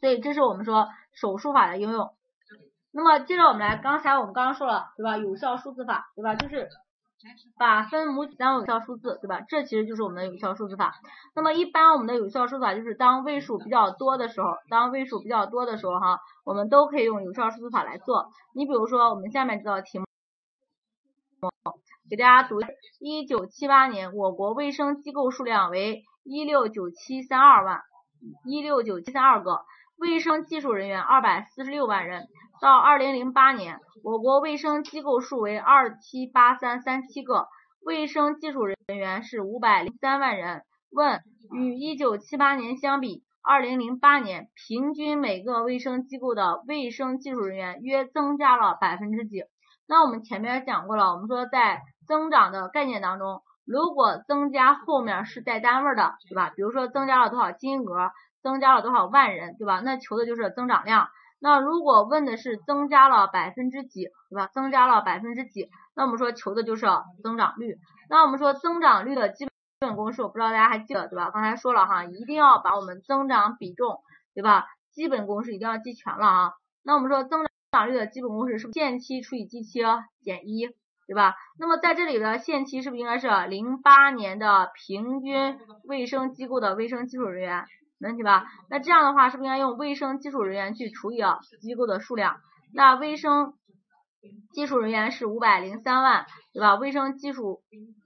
[0.00, 2.14] 所以这是我们说手术法的应用。
[2.92, 5.18] 那么接着我们来，刚才我们刚刚说了对吧？
[5.18, 6.36] 有效数字法对吧？
[6.36, 6.68] 就是
[7.58, 9.40] 把分母取当有效数字对吧？
[9.48, 10.94] 这其实就是我们的有效数字法。
[11.34, 18.30] 那么一般我们的有效数字法就是当位数比较多的时候，当位数比较多的时候哈，我们都可以用有效数字法来做。
[18.54, 20.06] 你比如说我们下面这道题目，
[22.10, 22.60] 给大家读：
[23.00, 27.80] 一九七八年我国卫生机构数量为一六九七三二万，
[28.44, 29.64] 一六九七三二个。
[29.96, 32.26] 卫生技术人员二百四十六万人，
[32.64, 37.46] 到二零零八年，我国卫生机构数为二七八三三七个，
[37.84, 40.62] 卫生技术人员是五百零三万人。
[40.90, 41.20] 问：
[41.52, 49.44] 与一九七八年相比，二零零八年平均每个卫生机构的卫生技术人员约增加了百分之几？
[49.86, 56.50] 那我们前面讲过了，我们说在增长的概念当中，如果增加后面是带单位的，对吧？
[56.56, 58.10] 比如说增加了多少金额？
[58.42, 59.80] 增加了多少万人，对吧？
[59.80, 61.08] 那求的就是增长量。
[61.44, 64.46] 那如果问的是增加了百分之几，对吧？
[64.54, 66.86] 增加了百分之几，那我们说求的就是
[67.22, 67.76] 增长率。
[68.08, 69.46] 那我们说增长率的基
[69.78, 71.30] 本公式，我不知道大家还记得对吧？
[71.30, 74.00] 刚才说了哈，一定要把我们增长比重，
[74.32, 74.64] 对吧？
[74.90, 76.52] 基本公式一定要记全了啊。
[76.82, 79.80] 那我们说增长率的基本公式是不限期除以基期
[80.22, 80.66] 减一，
[81.06, 81.34] 对吧？
[81.58, 87.66] 那么在这里的限期是不是应该是零八年的平均卫生机构的卫生技术人员？
[88.04, 88.44] 没问题吧？
[88.68, 91.22] 那这样的话，是不是应该用卫生技术人员去除以
[91.62, 92.36] 机构的数量？
[92.74, 93.54] 那卫生
[94.52, 96.74] 技术人员是五百零三万，对吧？
[96.74, 97.62] 卫生技术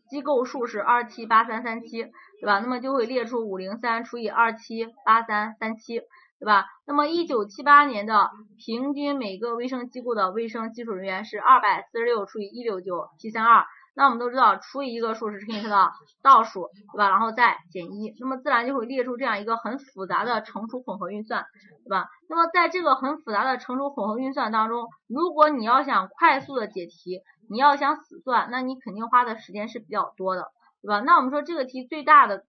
[0.09, 2.05] 机构数是二七八三三七，
[2.41, 2.61] 对吧？
[2.61, 5.99] 那么就会列出五零三除以二七八三三七，
[6.39, 6.67] 对吧？
[6.87, 13.65] 那么一九七八年的平均每个卫生机构的卫生技术人员是二百四十六除以一六九七三二。
[13.99, 15.93] 那我们都知道，除以一个数是乘以它的
[16.23, 17.11] 倒数，对吧？
[17.11, 21.45] 然后再减一，那么自然就会列出这样一个很复杂的乘除混合运算，
[21.85, 22.09] 对吧？
[22.29, 31.01] 那么在这个很复杂的乘除混合运算当中，如果你要想快速的解题，你要想死算，那你肯定花的时间是比较多的，对吧？
[31.01, 32.45] 那我们说这个题最大的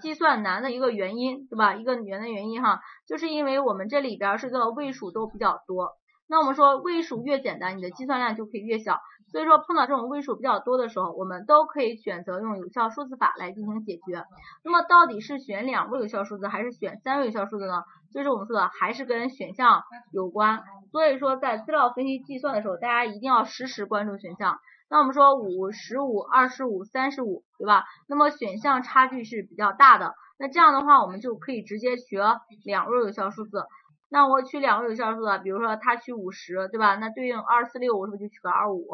[0.00, 1.74] 计算难的一个原因，对吧？
[1.74, 5.92] 一个原的原因哈，就是因为我们这里边是个位数都比较多。
[6.26, 8.98] 那我们说位数越简单，你的计算量就可以越小。
[9.34, 14.24] 所以说碰到这种位数比较多的时候，我们都可以选择用有效数字法来进行解决。
[14.62, 17.82] 那么到底是选两位有效数字还是选三位有效数字呢？
[18.12, 19.82] 就是我们说的还是跟选项
[20.12, 20.62] 有关。
[20.92, 24.60] 所以说在资料分析计算的时候，大家一定要实时关注选项。
[24.88, 27.82] 那我们说五、十五、二十五、三十五，对吧？
[28.06, 30.14] 那么选项差距是比较大的。
[30.38, 32.18] 那这样的话，我们就可以直接取
[32.64, 33.64] 两位有效数字。
[34.10, 36.94] 那我取两位有效数字，比如说他取五十，对吧？
[36.94, 38.86] 那对应二四六，我是不是就取个二五，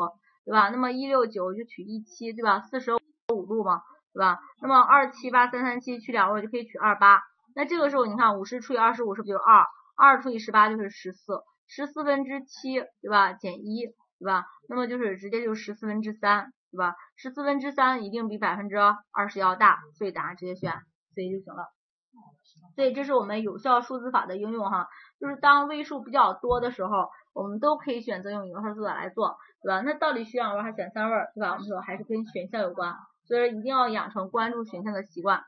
[0.44, 0.68] 对吧？
[0.70, 2.60] 那么一六九就取一七，对吧？
[2.60, 2.96] 四舍
[3.32, 4.40] 五入嘛，对吧？
[4.60, 7.22] 那么二七八三三七取两位就可以取二八。
[7.54, 9.64] 那这个时候你看五十除以二十五是不是就二？
[9.96, 13.32] 二除以十八就是十四，十四分之七，对吧？
[13.32, 13.86] 减一，
[14.18, 14.46] 对吧？
[14.68, 16.94] 那么就是直接就十四分之三，对吧？
[17.16, 20.72] 十四分之三一定比百分之二十要大，所以答案直接选
[21.14, 21.66] C 就行了。
[22.76, 24.88] 所以这是我们有效数字法的应用哈，
[25.18, 29.80] 就是当位数比较多的时候，我们都可以选择用有效数字法来做，对吧？
[29.80, 31.52] 那到底选两位还是选三位，对吧？
[31.52, 32.94] 我们说还是跟选项有关，
[33.26, 35.42] 所以一定要养成关注选项的习惯。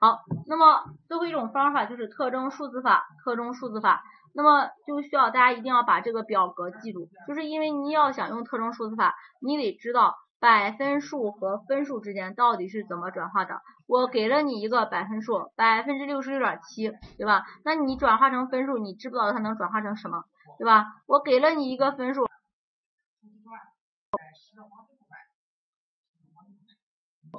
[0.00, 4.02] 好，那么最后一种方法就是特征数字法，特征数字法，
[4.34, 10.14] 那么就需要大家一定要把这个表格记住，就是因为你要想用特征数字法，你得知道。
[10.40, 13.60] 百分数和分数之间到底是怎么转化的？
[13.88, 17.44] 我给了你一个百分数，百分之六十六点七，对吧？
[17.64, 20.22] 那你转化成分数，你知不知道它能转化成什么？
[20.56, 20.86] 对吧？
[21.06, 22.28] 我给了你一个分数，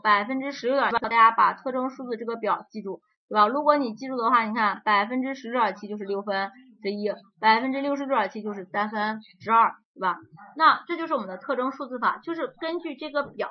[0.03, 3.47] 百分之十六点七，大家把特征数字这个表记住，对吧？
[3.47, 6.51] 如果你记住的话，你看百分之十六点七就是六分
[6.81, 9.75] 之一，百分之六十六点七就是三分之二。
[9.95, 10.17] 对吧？
[10.55, 13.49] 那这就是我们的特征数字法，就是根据这个表，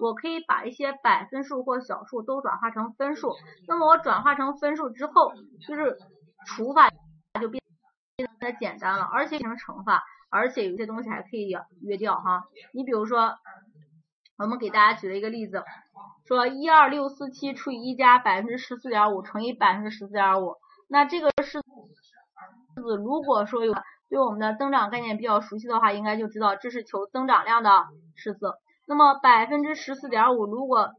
[0.00, 3.32] 我可以把一些百分数或小数都转化成分数。
[3.68, 5.32] 那么我转化成分数之后，
[5.68, 5.96] 就是
[6.48, 6.90] 除法
[7.40, 7.62] 就变
[8.16, 10.02] 变得简单了，而且变成乘法，
[10.34, 12.44] 而且有些东西还可以约掉哈。
[12.72, 13.34] 你比如说，
[14.36, 15.62] 我们给大家举了一个例子，
[16.26, 20.56] 说一二六四七除以一加百分之十四点五乘以百分之十四点五，
[20.88, 23.74] 那这个式子如果说有。
[24.10, 27.70] 对我们的增长概念比较熟悉的话，应该就知道这是求增长量的
[28.14, 28.52] 式子。
[28.86, 30.90] 那么百分之十四点五，如果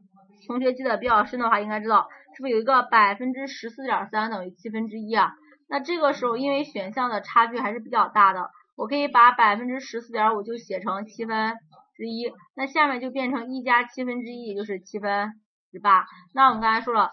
[0.46, 5.32] 同学记得比较深的话，应该知道是不是有一个百分之十四点三等于七分之一啊？
[5.66, 11.56] 那这个时候因为选项的差距还是比较大的，我可以把百分之十四点五就写成七分
[11.96, 15.32] 之一，那下面就变成一加七分之一，也就是七分
[15.72, 16.04] 之八。
[16.34, 17.10] 那我们刚才说了，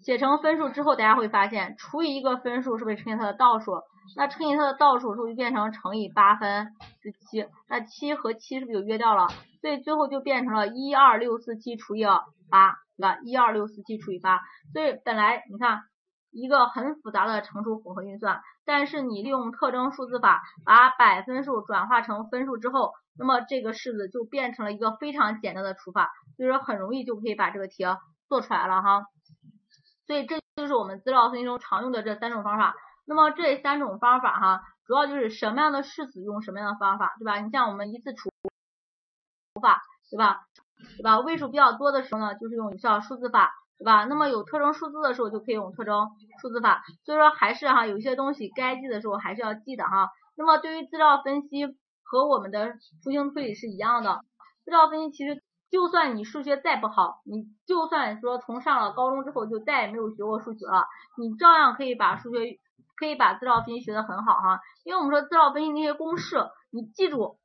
[0.00, 3.80] 写成分数之后，大家会发现除以一个分数是不是乘以它的倒数？
[4.16, 9.28] 那乘以它的倒数是不是就变成乘以八分之七，那七和七是不是就约掉了？
[9.60, 12.04] 所以最后就变成了一二六四七除以
[12.50, 13.18] 八，对吧？
[13.22, 14.40] 一二六四七除以八，
[14.72, 15.82] 所以本来你看。
[16.30, 27.82] 一个很复杂的乘除混合运算，但是你利用特征数字法把百分数转化成分数之后，那么这个式子就变成了一个非常简单的除法，所以说很容易就可以把这个题
[28.28, 29.06] 做出来了哈。
[30.06, 32.74] 所以这就是我们资料分析中常用的这三种方法。
[33.06, 37.40] 那么这三种方法哈，主要就是什么样的式子用什么样的方法，对吧？
[37.40, 38.28] 你像我们一次除
[39.62, 39.80] 法，
[40.10, 40.42] 对吧？
[40.98, 41.18] 对吧？
[41.20, 43.50] 位数比较多的时候呢，就是用有效数字法。
[43.78, 44.04] 对吧？
[44.04, 46.10] 那么有特征数字的时候就可以用特征
[46.40, 50.10] 数字法，所以说还是哈，有些东西该记的时候还是要记的哈。
[50.36, 51.66] 那么对于资料分析
[52.02, 52.74] 和我们的
[53.04, 54.20] 图形推理是一样的，
[54.64, 60.86] 资料分析其实就算你数学再不好，你就算说从上了高中之后就再也没有学过数学了，
[61.16, 62.58] 你照样可以把数学
[62.96, 64.60] 可以把资料分析学得很好哈。
[64.84, 66.36] 因为我们说资料分析那些公式
[66.70, 67.38] 你记住，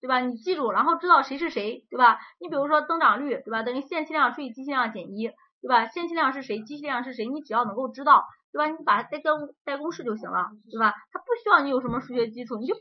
[0.00, 0.18] 对吧？
[0.20, 2.18] 你记住，然后知道谁是谁，对吧？
[2.40, 3.62] 你比如说增长率，对吧？
[3.62, 5.30] 等于线期量除以计息量减一。
[5.60, 5.88] 对吧？
[5.88, 6.60] 线期量是谁？
[6.62, 7.26] 计息量是谁？
[7.26, 8.66] 你只要能够知道，对吧？
[8.66, 10.94] 你把它代公代公式就行了，对吧？
[11.10, 12.74] 它不需要你有什么数学基础，你就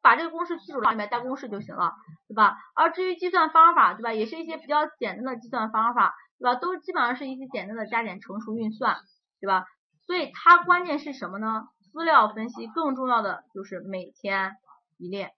[0.00, 1.94] 把这个公式记住了，里面代公式就行了，
[2.28, 2.56] 对吧？
[2.74, 4.12] 而至于计算方法，对吧？
[4.12, 6.54] 也是一些比较简单的计算方法，对吧？
[6.54, 8.96] 都基本上是一些简单的加减乘除运算，
[9.40, 9.66] 对吧？
[10.06, 11.68] 所以它关键是什么呢？
[11.92, 14.56] 资料分析更重要的就是每天
[14.96, 15.32] 一练，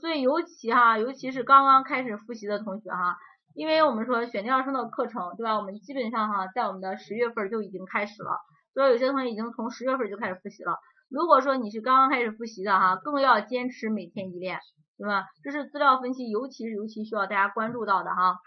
[0.00, 3.16] 所以尤其哈，尤其是刚刚开始复习的同学哈。
[3.54, 5.56] 因为我们说选调生的课程，对吧？
[5.56, 8.40] 我们基本上哈，在我们的十月份就已经开始了，
[8.74, 10.76] 所以有些同学已经从十月份就开始复习了。
[11.08, 14.58] 如果说你是刚刚开始复习的哈，更要坚持每天一练，
[14.98, 15.24] 对吧？
[15.44, 18.38] 这是资料分析，尤其是尤其需要大家关注到的哈。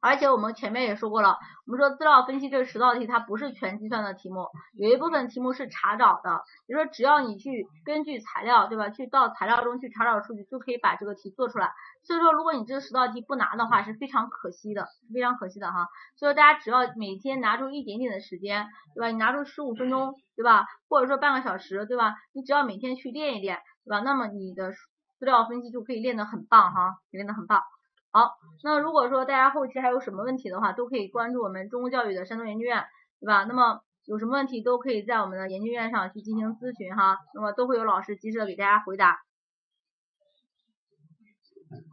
[0.00, 8.90] 而且我们前面也说过了，我们说资料分析这十道题它不是全计算的题目，有一部分题目是查找的，比如说只要你去根据材料，对吧？
[8.90, 11.72] 去到材料中去查找数据，就可以把这个题做出来。
[12.04, 15.88] 所以说，如果你这十道题不拿的话，是非常可惜的，非常可惜的哈。
[16.16, 19.08] 所以说大家只要每天拿出一点点的时间，对吧？
[19.08, 20.64] 你拿出十五分钟，对吧？
[20.88, 22.14] 或者说半个小时，对吧？
[22.32, 24.00] 你只要每天去练一练，对吧？
[24.00, 24.70] 那么你的
[25.18, 27.62] 资料分析就可以练得很棒哈，练得很棒。
[28.10, 32.84] 好，那如果说大家后期还有什么问题的话，都可以关注我们中公教育的山东研究院，
[33.20, 33.44] 对吧？
[33.44, 39.18] 那么有什么问题都可以在我们的研究院上去进行咨询哈，那么都会有老师及时的给大家回答。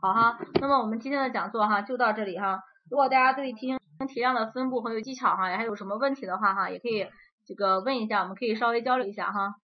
[0.02, 2.62] 好哈，那么我们今天的讲座哈就到这里哈。
[2.90, 3.78] 如果大家对题型
[4.08, 7.06] 题量的分布很有技巧哈，还有什么问题的话哈，也可以
[7.46, 9.56] 这个问一下，我们可以稍微交流一下哈。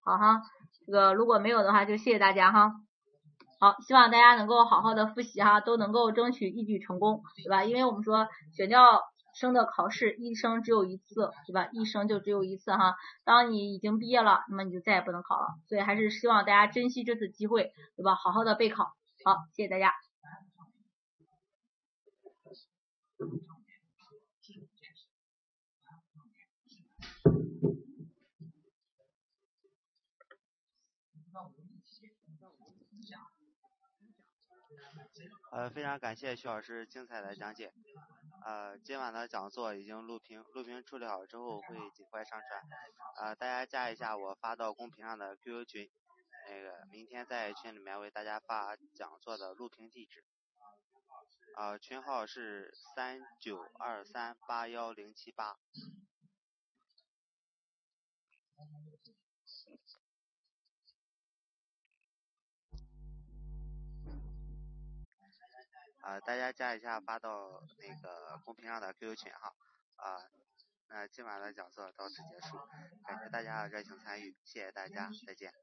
[0.00, 0.40] 好哈，
[0.86, 2.72] 这个如果没有的话，就谢谢大家哈。
[3.64, 7.64] 好，希望大家能够好好的复习哈，都能够争取一举成功，对吧？
[7.64, 9.00] 因为我们说选调
[9.34, 11.70] 生的考试一生只有一次，对吧？
[11.72, 12.94] 一生就只有一次哈。
[13.24, 18.14] 当你已经毕业了，那么你就再也不能考了，所以还是希望大家珍惜这次机会，对吧？
[18.14, 18.92] 好好的备考。
[19.24, 19.94] 好，谢谢大家。
[35.54, 37.72] 呃，非常感谢徐老师精彩的讲解。
[38.44, 42.60] 呃，今晚的讲座已经录屏，录屏处理好之后会尽快上传。
[43.20, 45.88] 呃，大家加一下我发到公屏上的 QQ 群，
[46.48, 50.24] 那个明天在群里面为大家发讲座的录屏地址。
[51.56, 55.56] 呃，群号是三九二三八幺零七八。
[66.04, 69.54] 啊，大家加一下，发到那个公屏上的 QQ 群哈。
[69.96, 70.20] 啊，
[70.88, 72.58] 那今晚的讲座到此结束，
[73.06, 75.54] 感谢大家的热情参与，谢谢大家，再见。